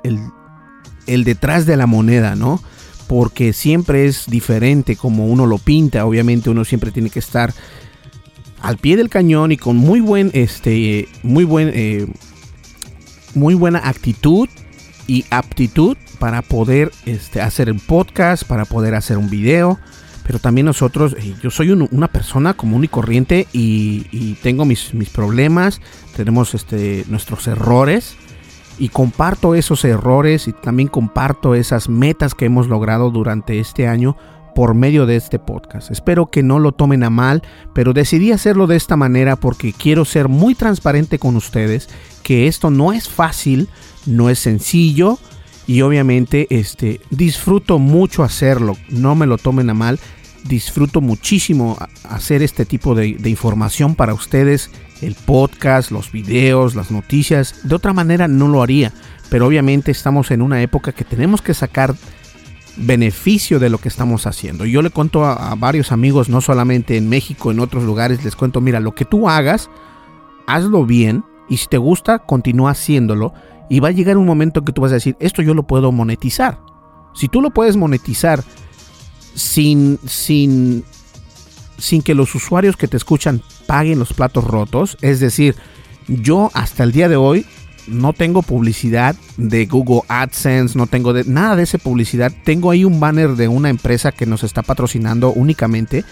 el, 1.07 1.23
detrás 1.23 1.65
de 1.65 1.75
la 1.75 1.88
moneda, 1.88 2.36
¿no? 2.36 2.61
Porque 3.07 3.51
siempre 3.51 4.05
es 4.05 4.27
diferente 4.27 4.95
como 4.95 5.27
uno 5.27 5.45
lo 5.45 5.57
pinta. 5.57 6.05
Obviamente 6.05 6.49
uno 6.49 6.63
siempre 6.63 6.91
tiene 6.91 7.09
que 7.09 7.19
estar 7.19 7.53
al 8.61 8.77
pie 8.77 8.95
del 8.95 9.09
cañón 9.09 9.51
y 9.51 9.57
con 9.57 9.75
muy 9.75 9.99
buen, 9.99 10.32
este, 10.34 11.09
muy 11.21 11.43
buen, 11.43 11.71
eh, 11.73 12.07
muy 13.36 13.55
buena 13.55 13.79
actitud 13.84 14.47
y 15.07 15.25
aptitud 15.32 15.97
para 16.22 16.43
poder 16.43 16.91
este, 17.07 17.41
hacer 17.41 17.72
un 17.72 17.80
podcast, 17.80 18.43
para 18.43 18.65
poder 18.65 18.93
hacer 18.93 19.17
un 19.17 19.28
video. 19.28 19.80
Pero 20.24 20.38
también 20.38 20.65
nosotros, 20.65 21.15
eh, 21.17 21.34
yo 21.41 21.49
soy 21.49 21.72
una 21.72 22.09
persona 22.09 22.53
común 22.53 22.84
y 22.84 22.88
corriente 22.88 23.47
y, 23.51 24.36
tengo 24.43 24.63
mis, 24.63 24.93
mis, 24.93 25.09
problemas, 25.09 25.82
tenemos 26.15 26.53
este, 26.53 27.05
nuestros 27.07 27.47
errores 27.47 28.17
y 28.78 28.89
comparto 28.89 29.55
esos 29.55 29.84
errores 29.84 30.47
y 30.47 30.53
también 30.53 30.89
comparto 30.89 31.55
esas 31.55 31.89
metas 31.89 32.36
que 32.36 32.45
hemos 32.45 32.67
logrado 32.67 33.09
durante 33.09 33.59
este 33.59 33.88
año 33.88 34.15
por 34.53 34.76
medio 34.76 35.07
de 35.07 35.15
este 35.15 35.39
podcast. 35.39 35.89
Espero 35.89 36.30
que 36.30 36.43
no 36.43 36.59
lo 36.59 36.72
tomen 36.72 37.03
a 37.03 37.09
mal, 37.09 37.41
pero 37.74 37.93
decidí 37.93 38.32
hacerlo 38.32 38.67
de 38.67 38.76
esta 38.76 38.95
manera 38.95 39.38
porque 39.38 39.74
quiero 39.74 40.05
ser 40.05 40.30
muy 40.30 40.53
transparente 40.53 41.17
con 41.17 41.36
ustedes, 41.36 41.89
que 42.22 42.45
esto 42.45 42.69
no 42.69 42.93
es 42.93 43.09
fácil, 43.09 43.69
no 44.05 44.30
es 44.30 44.38
sencillo, 44.38 45.17
y 45.68 45.82
obviamente 45.82 46.47
este 46.49 47.01
disfruto 47.09 47.80
mucho 47.80 48.24
hacerlo, 48.24 48.78
no 48.89 49.16
me 49.16 49.26
lo 49.26 49.38
tomen 49.38 49.70
a 49.70 49.74
mal, 49.74 49.99
disfruto 50.43 51.01
muchísimo 51.01 51.78
hacer 52.09 52.41
este 52.41 52.66
tipo 52.66 52.95
de, 52.95 53.18
información 53.26 53.95
para 53.95 54.14
ustedes, 54.14 54.72
el 55.01 55.16
podcast, 55.16 55.91
los 55.91 56.12
videos, 56.12 56.76
las 56.76 56.91
noticias, 56.91 57.55
de 57.64 57.76
otra 57.76 57.93
manera 57.93 58.28
no 58.28 58.47
lo 58.47 58.62
haría, 58.62 58.91
pero 59.30 59.47
obviamente 59.47 59.91
estamos 59.91 60.32
en 60.32 60.41
una 60.41 60.62
época 60.62 60.91
que 60.91 61.05
tenemos 61.05 61.41
que 61.41 61.53
sacar 61.53 61.95
beneficio 62.78 63.59
de 63.59 63.70
lo 63.70 63.78
que 63.78 63.89
estamos 63.89 64.26
haciendo. 64.26 64.66
Yo 64.66 64.82
le 64.82 64.89
cuento 64.89 65.26
a, 65.26 65.51
a, 65.51 65.55
varios 65.55 65.91
amigos, 65.91 66.30
no 66.30 66.41
solamente 66.41 66.97
en 66.97 67.09
México, 67.09 67.51
en 67.51 67.59
otros 67.59 67.84
lugares, 67.84 68.24
les 68.24 68.36
cuento, 68.36 68.62
mira, 68.62 68.80
lo 68.80 68.95
que 68.95 69.05
tú 69.05 69.30
hagas, 69.30 69.70
hazlo 70.47 70.86
bien 70.86 71.24
y 71.49 71.57
si 71.57 71.68
te 71.68 71.78
gusta, 71.78 72.20
continúa 72.20 72.72
haciéndolo 72.72 73.34
y 73.72 73.80
va 73.80 73.88
a 73.88 73.91
llegar 73.91 74.17
un 74.17 74.26
momento 74.26 74.65
que 74.65 74.74
tú 74.74 74.82
vas 74.82 74.91
a 74.91 74.95
decir, 74.95 75.15
esto 75.22 75.41
yo 75.41 75.53
lo 75.53 75.63
puedo 75.63 75.93
monetizar. 75.93 76.59
Si 77.15 77.30
tú 77.30 77.41
lo 77.41 77.51
puedes 77.51 77.78
monetizar 77.78 78.43
sin, 79.34 79.97
sin, 80.05 80.84
sin 81.78 82.01
que 82.01 82.13
los 82.13 82.36
usuarios 82.36 82.76
que 82.76 82.89
te 82.89 82.97
escuchan 82.97 83.41
paguen 83.67 83.97
los 83.97 84.11
platos 84.11 84.43
rotos, 84.43 84.97
es 84.99 85.22
decir, 85.22 85.55
yo 86.09 86.51
hasta 86.53 86.84
el 86.84 86.91
día 86.91 87.07
de 87.07 87.15
hoy 87.15 87.45
no 87.88 88.11
tengo 88.11 88.41
publicidad 88.41 89.15
de 89.38 89.65
Google 89.67 90.01
AdSense, 90.09 90.78
no 90.78 90.88
tengo 90.88 91.13
de, 91.13 91.24
nada 91.24 91.55
de 91.55 91.63
esa 91.63 91.78
publicidad. 91.78 92.34
Tengo 92.43 92.72
ahí 92.72 92.84
un 92.84 92.99
banner 92.99 93.38
de 93.38 93.47
una 93.47 93.69
empresa 93.69 94.11
que 94.11 94.26
nos 94.26 94.43
está 94.43 94.63
patrocinando 94.63 95.32
únicamente. 95.32 96.03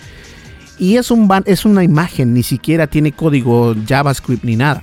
Y 0.77 0.95
es, 0.95 1.11
un 1.11 1.29
es 1.45 1.65
una 1.65 1.83
imagen, 1.83 2.33
ni 2.33 2.43
siquiera 2.43 2.87
tiene 2.87 3.11
código 3.11 3.75
JavaScript 3.85 4.45
ni 4.45 4.55
nada. 4.55 4.81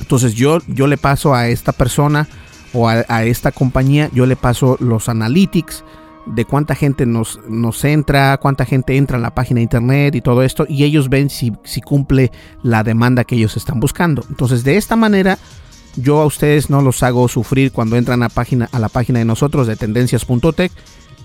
Entonces 0.00 0.34
yo, 0.34 0.58
yo 0.66 0.86
le 0.86 0.96
paso 0.96 1.34
a 1.34 1.48
esta 1.48 1.72
persona 1.72 2.28
o 2.72 2.88
a, 2.88 3.24
esta 3.24 3.52
compañía, 3.52 4.10
yo 4.12 4.26
le 4.26 4.36
paso 4.36 4.76
los 4.80 5.08
analytics 5.08 5.84
de 6.26 6.44
cuánta 6.44 6.74
gente 6.74 7.06
nos, 7.06 7.38
nos 7.48 7.84
entra, 7.84 8.36
cuánta 8.38 8.64
gente 8.64 8.96
entra 8.96 9.16
en 9.16 9.22
la 9.22 9.34
página 9.34 9.58
de 9.58 9.64
internet 9.64 10.14
y 10.14 10.20
todo 10.20 10.42
esto, 10.42 10.66
y 10.68 10.84
ellos 10.84 11.08
ven 11.08 11.30
si, 11.30 11.52
si 11.64 11.80
cumple 11.80 12.32
la 12.62 12.82
demanda 12.82 13.24
que 13.24 13.36
ellos 13.36 13.56
están 13.56 13.78
buscando. 13.78 14.24
Entonces 14.28 14.64
de 14.64 14.76
esta 14.76 14.96
manera 14.96 15.38
yo 15.96 16.20
a 16.20 16.26
ustedes 16.26 16.70
no 16.70 16.82
los 16.82 17.02
hago 17.02 17.28
sufrir 17.28 17.72
cuando 17.72 17.96
entran 17.96 18.22
a, 18.22 18.28
página, 18.28 18.68
a 18.72 18.78
la 18.78 18.88
página 18.88 19.20
de 19.20 19.24
nosotros 19.24 19.66
de 19.66 19.76
tendencias.tech. 19.76 20.72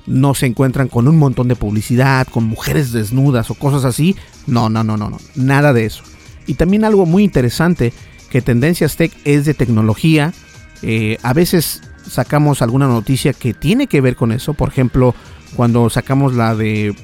No 0.06 0.34
se 0.34 0.46
encuentran 0.46 0.88
con 0.88 1.08
un 1.08 1.18
montón 1.18 1.48
de 1.48 1.56
publicidad, 1.56 2.28
con 2.28 2.46
mujeres 2.46 2.92
desnudas 2.92 3.50
o 3.52 3.56
cosas 3.56 3.86
así. 3.86 4.16
No, 4.48 4.70
no, 4.70 4.84
no, 4.84 4.98
no, 4.98 5.10
no. 5.10 5.18
Nada 5.36 5.74
de 5.74 5.86
eso. 5.86 6.04
Y 6.48 6.56
también 6.56 6.84
algo 6.84 7.06
muy 7.06 7.24
interesante 7.24 7.94
que 8.30 8.42
Tendencias 8.42 8.96
Tech 8.96 9.12
es 9.26 9.46
de 9.46 9.54
tecnología. 9.54 10.34
Eh, 10.82 11.18
a 11.24 11.34
veces 11.34 11.82
sacamos 12.08 12.62
alguna 12.62 12.88
noticia 12.88 13.34
que 13.34 13.54
tiene 13.54 13.88
que 13.88 14.02
ver 14.02 14.16
con 14.16 14.32
eso. 14.32 14.54
Por 14.54 14.70
ejemplo, 14.70 15.14
cuando 15.56 15.90
sacamos 15.90 16.36
la 16.36 16.56
de... 16.56 16.96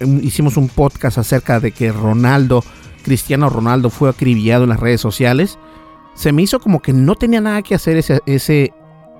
Em, 0.00 0.20
hicimos 0.22 0.56
un 0.56 0.68
podcast 0.68 1.18
acerca 1.18 1.60
de 1.60 1.72
que 1.72 1.92
Ronaldo, 1.92 2.64
Cristiano 3.02 3.48
Ronaldo, 3.48 3.90
fue 3.90 4.10
acribillado 4.10 4.64
en 4.64 4.70
las 4.70 4.80
redes 4.80 5.00
sociales. 5.00 5.58
Se 6.14 6.32
me 6.32 6.42
hizo 6.42 6.60
como 6.60 6.82
que 6.82 6.92
no 6.92 7.14
tenía 7.14 7.40
nada 7.40 7.62
que 7.62 7.74
hacer 7.74 7.96
ese, 7.96 8.20
ese, 8.26 8.72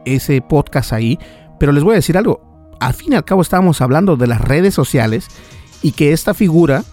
ese 0.04 0.40
podcast 0.40 0.92
ahí. 0.92 1.18
Pero 1.58 1.72
les 1.72 1.84
voy 1.84 1.92
a 1.92 1.96
decir 1.96 2.16
algo. 2.16 2.40
Al 2.80 2.94
fin 2.94 3.12
y 3.12 3.16
al 3.16 3.24
cabo 3.24 3.42
estábamos 3.42 3.80
hablando 3.80 4.16
de 4.16 4.26
las 4.26 4.40
redes 4.40 4.74
sociales 4.74 5.28
y 5.82 5.92
que 5.92 6.12
esta 6.12 6.34
figura 6.34 6.84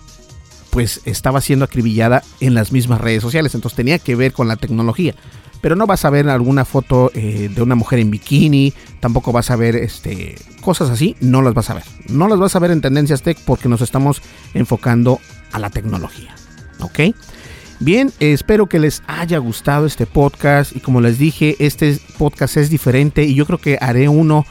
pues 0.69 1.01
estaba 1.05 1.41
siendo 1.41 1.65
acribillada 1.65 2.23
en 2.39 2.53
las 2.53 2.71
mismas 2.71 3.01
redes 3.01 3.21
sociales, 3.21 3.55
entonces 3.55 3.75
tenía 3.75 3.99
que 3.99 4.15
ver 4.15 4.33
con 4.33 4.47
la 4.47 4.55
tecnología. 4.55 5.15
Pero 5.61 5.75
no 5.75 5.87
vas 5.87 6.05
a 6.05 6.09
ver 6.09 6.29
alguna 6.29 6.63
foto 6.63 7.11
eh, 7.13 7.49
de 7.53 7.61
una 7.61 7.75
mujer 7.75 7.99
en 7.99 8.11
bikini, 8.11 8.73
tampoco 8.99 9.31
vas 9.31 9.51
a 9.51 9.57
ver 9.57 9.75
este, 9.75 10.35
cosas 10.61 10.89
así, 10.89 11.15
no 11.19 11.41
las 11.41 11.53
vas 11.53 11.69
a 11.69 11.73
ver. 11.73 11.83
No 12.07 12.27
las 12.27 12.39
vas 12.39 12.55
a 12.55 12.59
ver 12.59 12.71
en 12.71 12.81
Tendencias 12.81 13.21
Tech 13.21 13.37
porque 13.45 13.67
nos 13.67 13.81
estamos 13.81 14.21
enfocando 14.53 15.19
a 15.51 15.59
la 15.59 15.69
tecnología. 15.69 16.33
¿Ok? 16.79 17.13
Bien, 17.81 18.11
espero 18.19 18.67
que 18.67 18.79
les 18.79 19.03
haya 19.07 19.37
gustado 19.37 19.85
este 19.85 20.05
podcast 20.05 20.75
y 20.75 20.79
como 20.79 21.01
les 21.01 21.17
dije, 21.17 21.55
este 21.59 21.97
podcast 22.17 22.57
es 22.57 22.69
diferente 22.69 23.23
y 23.23 23.35
yo 23.35 23.45
creo 23.45 23.57
que 23.57 23.77
haré 23.81 24.09
uno 24.09 24.45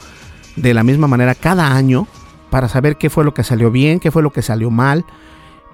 de 0.55 0.73
la 0.73 0.83
misma 0.83 1.07
manera 1.07 1.35
cada 1.35 1.75
año 1.75 2.07
para 2.49 2.67
saber 2.67 2.97
qué 2.97 3.09
fue 3.09 3.23
lo 3.23 3.33
que 3.33 3.43
salió 3.43 3.71
bien, 3.71 3.99
qué 3.99 4.11
fue 4.11 4.23
lo 4.23 4.31
que 4.31 4.41
salió 4.41 4.71
mal 4.71 5.05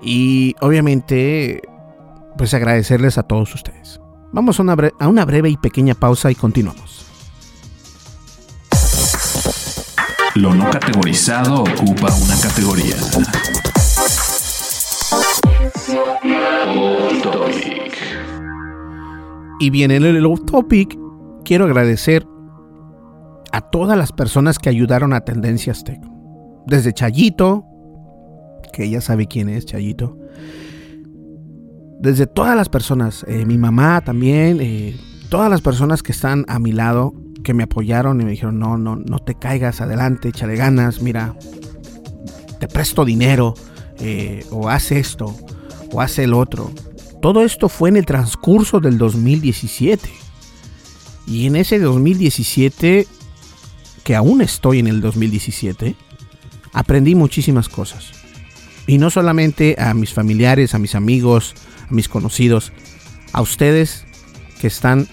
y 0.02 0.56
obviamente 0.62 1.62
pues 2.38 2.54
agradecerles 2.54 3.18
a 3.18 3.24
todos 3.24 3.54
ustedes. 3.54 4.00
Vamos 4.32 4.60
a 4.60 4.64
una, 4.64 4.76
a 5.00 5.08
una 5.08 5.26
breve 5.26 5.50
y 5.50 5.58
pequeña 5.58 5.96
pausa 5.96 6.30
y 6.32 6.36
continuamos. 6.36 7.06
Lo 10.36 10.54
no 10.54 10.70
categorizado 10.70 11.64
ocupa 11.64 12.14
una 12.14 12.38
categoría. 12.42 12.96
Y 19.62 19.70
bien, 19.70 19.92
en 19.92 20.04
el 20.04 20.26
off 20.26 20.42
topic 20.46 20.98
quiero 21.46 21.64
agradecer 21.64 22.28
a 23.54 23.62
todas 23.62 23.98
las 23.98 24.12
personas 24.12 24.60
que 24.60 24.68
ayudaron 24.68 25.14
a 25.14 25.22
Tendencias 25.22 25.86
Tech. 25.86 26.02
Desde 26.66 26.92
Chayito, 26.92 27.64
que 28.76 28.90
ya 28.90 29.00
sabe 29.00 29.26
quién 29.26 29.48
es 29.48 29.66
Chayito. 29.66 30.18
Desde 32.02 32.28
todas 32.28 32.58
las 32.58 32.68
personas, 32.68 33.26
eh, 33.26 33.46
mi 33.46 33.58
mamá 33.58 34.02
también, 34.02 34.60
eh, 34.60 35.00
todas 35.30 35.50
las 35.50 35.62
personas 35.62 36.04
que 36.04 36.12
están 36.12 36.44
a 36.50 36.60
mi 36.60 36.74
lado, 36.74 37.14
que 37.42 37.54
me 37.54 37.64
apoyaron 37.64 38.20
y 38.20 38.26
me 38.26 38.32
dijeron, 38.32 38.60
no, 38.60 38.78
no, 38.78 38.98
no 38.98 39.20
te 39.20 39.36
caigas, 39.36 39.80
adelante, 39.80 40.28
échale 40.28 40.58
ganas, 40.58 41.02
mira, 41.02 41.38
te 42.60 42.68
presto 42.68 43.06
dinero, 43.06 43.54
eh, 44.00 44.46
o 44.52 44.68
haz 44.68 44.92
esto, 44.92 45.34
o 45.94 46.02
haz 46.02 46.20
el 46.20 46.34
otro. 46.34 46.70
Todo 47.22 47.44
esto 47.44 47.70
fue 47.70 47.88
en 47.88 47.96
el 47.96 48.06
transcurso 48.06 48.82
del 48.82 48.98
2017. 48.98 50.10
Y 51.28 51.48
en 51.48 51.56
ese 51.56 51.80
2017, 51.80 53.08
que 54.04 54.16
aún 54.16 54.42
estoy 54.42 54.80
en 54.80 54.88
el 54.88 55.00
2017, 55.00 55.96
aprendí 56.74 57.16
muchísimas 57.16 57.70
cosas. 57.70 58.25
Y 58.88 58.98
no 58.98 59.10
solamente 59.10 59.76
a 59.80 59.94
mis 59.94 60.14
familiares, 60.14 60.76
a 60.76 60.80
mis 60.80 60.96
amigos, 60.96 61.56
a 61.90 61.94
mis 61.94 62.08
conocidos, 62.08 62.72
a 63.34 63.42
ustedes 63.42 64.06
que 64.60 64.68
están 64.68 65.08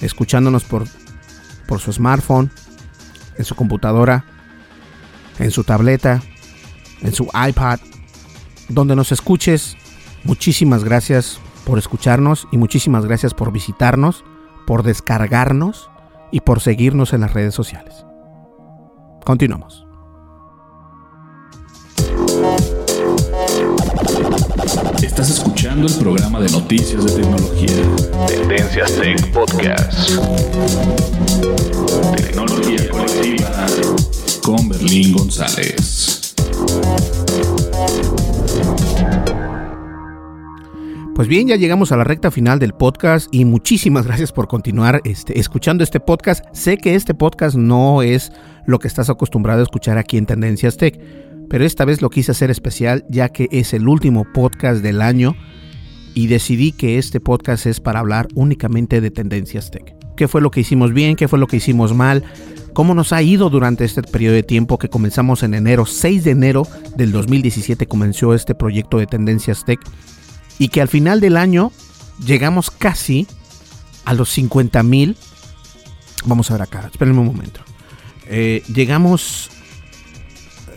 escuchándonos 0.00 0.64
por, 0.64 0.84
por 1.66 1.80
su 1.80 1.92
smartphone, 1.92 2.50
en 3.36 3.44
su 3.44 3.54
computadora, 3.54 4.24
en 5.38 5.50
su 5.50 5.64
tableta, 5.64 6.22
en 7.02 7.12
su 7.12 7.28
iPad, 7.48 7.80
donde 8.68 8.94
nos 8.96 9.12
escuches. 9.12 9.76
Muchísimas 10.24 10.84
gracias 10.84 11.40
por 11.64 11.78
escucharnos 11.78 12.46
y 12.52 12.58
muchísimas 12.58 13.06
gracias 13.06 13.34
por 13.34 13.52
visitarnos, 13.52 14.24
por 14.66 14.82
descargarnos 14.82 15.90
y 16.30 16.40
por 16.40 16.60
seguirnos 16.60 17.12
en 17.12 17.22
las 17.22 17.32
redes 17.32 17.54
sociales. 17.54 18.04
Continuamos. 19.24 19.89
Estás 25.20 25.36
escuchando 25.36 25.86
el 25.86 25.94
programa 25.96 26.40
de 26.40 26.50
noticias 26.50 27.04
de 27.04 27.20
tecnología. 27.20 27.76
Tendencias 28.26 28.90
Tech 28.96 29.30
Podcast. 29.32 30.18
Tecnología 32.16 32.88
colectiva 32.88 33.66
con 34.42 34.70
Berlín 34.70 35.12
González. 35.12 36.34
Pues 41.14 41.28
bien, 41.28 41.48
ya 41.48 41.56
llegamos 41.56 41.92
a 41.92 41.98
la 41.98 42.04
recta 42.04 42.30
final 42.30 42.58
del 42.58 42.72
podcast 42.72 43.28
y 43.30 43.44
muchísimas 43.44 44.06
gracias 44.06 44.32
por 44.32 44.48
continuar 44.48 45.02
este, 45.04 45.38
escuchando 45.38 45.84
este 45.84 46.00
podcast. 46.00 46.46
Sé 46.52 46.78
que 46.78 46.94
este 46.94 47.12
podcast 47.12 47.58
no 47.58 48.00
es 48.00 48.32
lo 48.64 48.78
que 48.78 48.88
estás 48.88 49.10
acostumbrado 49.10 49.60
a 49.60 49.64
escuchar 49.64 49.98
aquí 49.98 50.16
en 50.16 50.24
Tendencias 50.24 50.78
Tech, 50.78 50.98
pero 51.50 51.64
esta 51.64 51.84
vez 51.84 52.00
lo 52.00 52.08
quise 52.10 52.30
hacer 52.30 52.50
especial 52.50 53.04
ya 53.10 53.28
que 53.28 53.48
es 53.50 53.74
el 53.74 53.88
último 53.88 54.24
podcast 54.32 54.82
del 54.82 55.02
año 55.02 55.34
y 56.14 56.28
decidí 56.28 56.70
que 56.70 56.96
este 56.96 57.18
podcast 57.18 57.66
es 57.66 57.80
para 57.80 57.98
hablar 57.98 58.28
únicamente 58.34 59.00
de 59.00 59.10
Tendencias 59.10 59.70
Tech. 59.70 59.94
¿Qué 60.16 60.28
fue 60.28 60.40
lo 60.40 60.52
que 60.52 60.60
hicimos 60.60 60.92
bien? 60.92 61.16
¿Qué 61.16 61.26
fue 61.26 61.40
lo 61.40 61.48
que 61.48 61.56
hicimos 61.56 61.92
mal? 61.92 62.24
¿Cómo 62.72 62.94
nos 62.94 63.12
ha 63.12 63.20
ido 63.20 63.50
durante 63.50 63.84
este 63.84 64.02
periodo 64.02 64.34
de 64.34 64.44
tiempo 64.44 64.78
que 64.78 64.88
comenzamos 64.88 65.42
en 65.42 65.54
enero? 65.54 65.86
6 65.86 66.22
de 66.22 66.30
enero 66.30 66.68
del 66.96 67.10
2017 67.10 67.86
comenzó 67.86 68.32
este 68.32 68.54
proyecto 68.54 68.98
de 68.98 69.06
Tendencias 69.06 69.64
Tech 69.64 69.80
y 70.58 70.68
que 70.68 70.80
al 70.80 70.88
final 70.88 71.20
del 71.20 71.36
año 71.36 71.72
llegamos 72.24 72.70
casi 72.70 73.26
a 74.04 74.14
los 74.14 74.28
50 74.30 74.84
mil. 74.84 75.16
Vamos 76.26 76.48
a 76.50 76.54
ver 76.54 76.62
acá, 76.62 76.88
espérenme 76.92 77.20
un 77.20 77.26
momento. 77.26 77.60
Eh, 78.26 78.62
llegamos, 78.72 79.50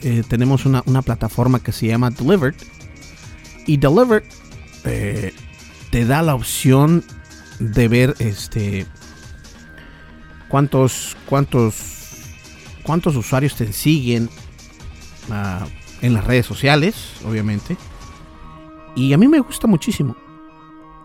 eh, 0.03 0.23
tenemos 0.27 0.65
una, 0.65 0.83
una, 0.85 1.01
plataforma 1.01 1.59
que 1.59 1.71
se 1.71 1.87
llama 1.87 2.09
Delivered. 2.09 2.55
Y 3.65 3.77
Delivered 3.77 4.23
eh, 4.85 5.33
te 5.89 6.05
da 6.05 6.21
la 6.21 6.35
opción 6.35 7.03
de 7.59 7.87
ver 7.87 8.15
este 8.19 8.85
cuántos 10.49 11.15
cuántos 11.27 11.75
cuántos 12.83 13.15
usuarios 13.15 13.55
te 13.55 13.71
siguen 13.71 14.29
uh, 15.29 15.65
en 16.01 16.13
las 16.13 16.25
redes 16.25 16.45
sociales, 16.45 16.95
obviamente 17.25 17.77
y 18.95 19.13
a 19.13 19.17
mí 19.17 19.27
me 19.27 19.39
gusta 19.39 19.67
muchísimo, 19.67 20.15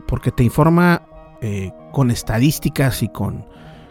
porque 0.06 0.30
te 0.30 0.44
informa 0.44 1.02
eh, 1.40 1.72
con 1.92 2.10
estadísticas 2.10 3.02
y 3.02 3.08
con, 3.08 3.46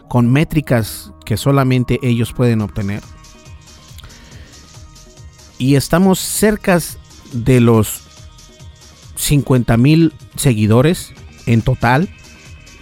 con 0.08 0.30
métricas 0.30 1.12
que 1.24 1.36
solamente 1.36 1.98
ellos 2.02 2.32
pueden 2.32 2.60
obtener. 2.60 3.02
Y 5.58 5.74
estamos 5.74 6.18
cerca 6.18 6.78
de 7.32 7.60
los 7.60 8.02
50 9.16 9.76
mil 9.76 10.12
seguidores 10.36 11.12
en 11.46 11.62
total. 11.62 12.08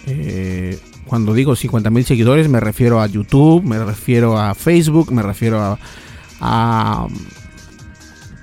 Eh, 0.05 0.79
cuando 1.05 1.33
digo 1.33 1.55
50 1.55 1.89
mil 1.89 2.05
seguidores 2.05 2.47
me 2.49 2.59
refiero 2.59 3.01
a 3.01 3.07
YouTube, 3.07 3.63
me 3.63 3.83
refiero 3.83 4.37
a 4.37 4.53
Facebook, 4.55 5.11
me 5.11 5.23
refiero 5.23 5.59
a, 5.61 5.79
a 6.39 7.07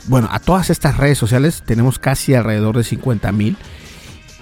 bueno, 0.07 0.29
a 0.31 0.39
todas 0.41 0.71
estas 0.71 0.97
redes 0.97 1.17
sociales 1.19 1.63
tenemos 1.65 1.99
casi 1.99 2.35
alrededor 2.35 2.77
de 2.77 2.85
50 2.85 3.33
mil. 3.33 3.57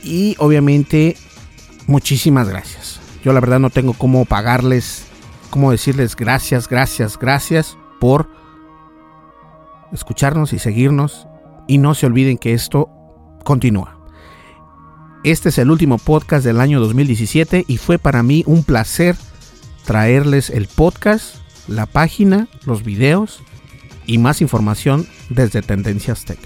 Y 0.03 0.35
obviamente, 0.39 1.17
muchísimas 1.87 2.49
gracias. 2.49 3.01
Yo 3.25 3.33
la 3.33 3.41
verdad 3.41 3.61
no 3.61 3.71
tengo 3.71 3.93
cómo 3.93 4.25
pagarles, 4.25 5.05
cómo 5.51 5.71
decirles 5.71 6.17
gracias, 6.17 6.69
gracias, 6.69 7.19
gracias 7.19 7.77
por 8.01 8.29
escucharnos 9.93 10.53
y 10.53 10.59
seguirnos. 10.59 11.27
Y 11.69 11.79
no 11.79 11.95
se 11.95 12.07
olviden 12.07 12.39
que 12.39 12.55
esto 12.55 12.91
continúa. 13.45 13.99
Este 15.25 15.51
es 15.51 15.59
el 15.59 15.71
último 15.71 15.99
podcast 15.99 16.45
del 16.45 16.61
año 16.61 16.81
2017 16.81 17.65
y 17.69 17.77
fue 17.77 17.99
para 17.99 18.23
mí 18.23 18.43
un 18.47 18.65
placer 18.65 19.17
traerles 19.85 20.51
el 20.51 20.67
podcast, 20.67 21.37
la 21.69 21.87
página, 21.87 22.49
los 22.67 22.83
videos 22.83 23.43
y 24.07 24.19
más 24.19 24.41
información 24.41 25.07
desde 25.29 25.63
Tendencias 25.63 26.25
Tech. 26.25 26.41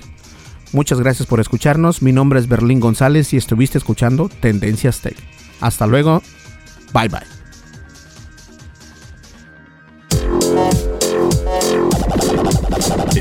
Muchas 0.72 1.00
gracias 1.00 1.26
por 1.26 1.40
escucharnos. 1.40 2.02
Mi 2.02 2.12
nombre 2.12 2.38
es 2.38 2.48
Berlín 2.48 2.80
González 2.80 3.32
y 3.32 3.38
estuviste 3.38 3.78
escuchando 3.78 4.28
Tendencias 4.28 5.00
Tech. 5.00 5.16
Hasta 5.60 5.86
luego. 5.86 6.22
Bye 6.92 7.08
bye. 7.08 7.35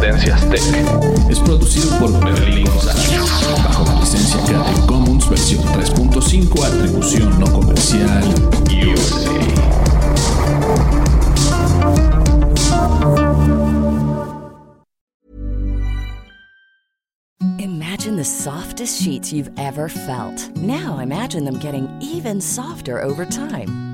Tendencias 0.00 0.48
Tech 0.50 0.60
es 1.30 1.38
producido 1.40 1.98
por 1.98 2.10
Berlín 2.24 2.66
González 2.66 3.10
bajo 3.64 3.84
la 3.84 4.00
licencia 4.00 4.40
Creative 4.44 4.86
Commons 4.86 5.28
versión 5.28 5.62
3.5 5.62 6.64
atribución 6.64 7.38
no 7.38 7.46
comercial 7.52 8.24
USA. 8.70 9.30
Imagine 17.58 18.16
the 18.16 18.24
softest 18.24 19.00
sheets 19.00 19.32
you've 19.32 19.50
ever 19.56 19.88
felt. 19.88 20.50
Now 20.56 20.98
imagine 20.98 21.44
them 21.44 21.58
getting 21.58 21.88
even 22.00 22.40
softer 22.40 23.00
over 23.00 23.24
time. 23.24 23.93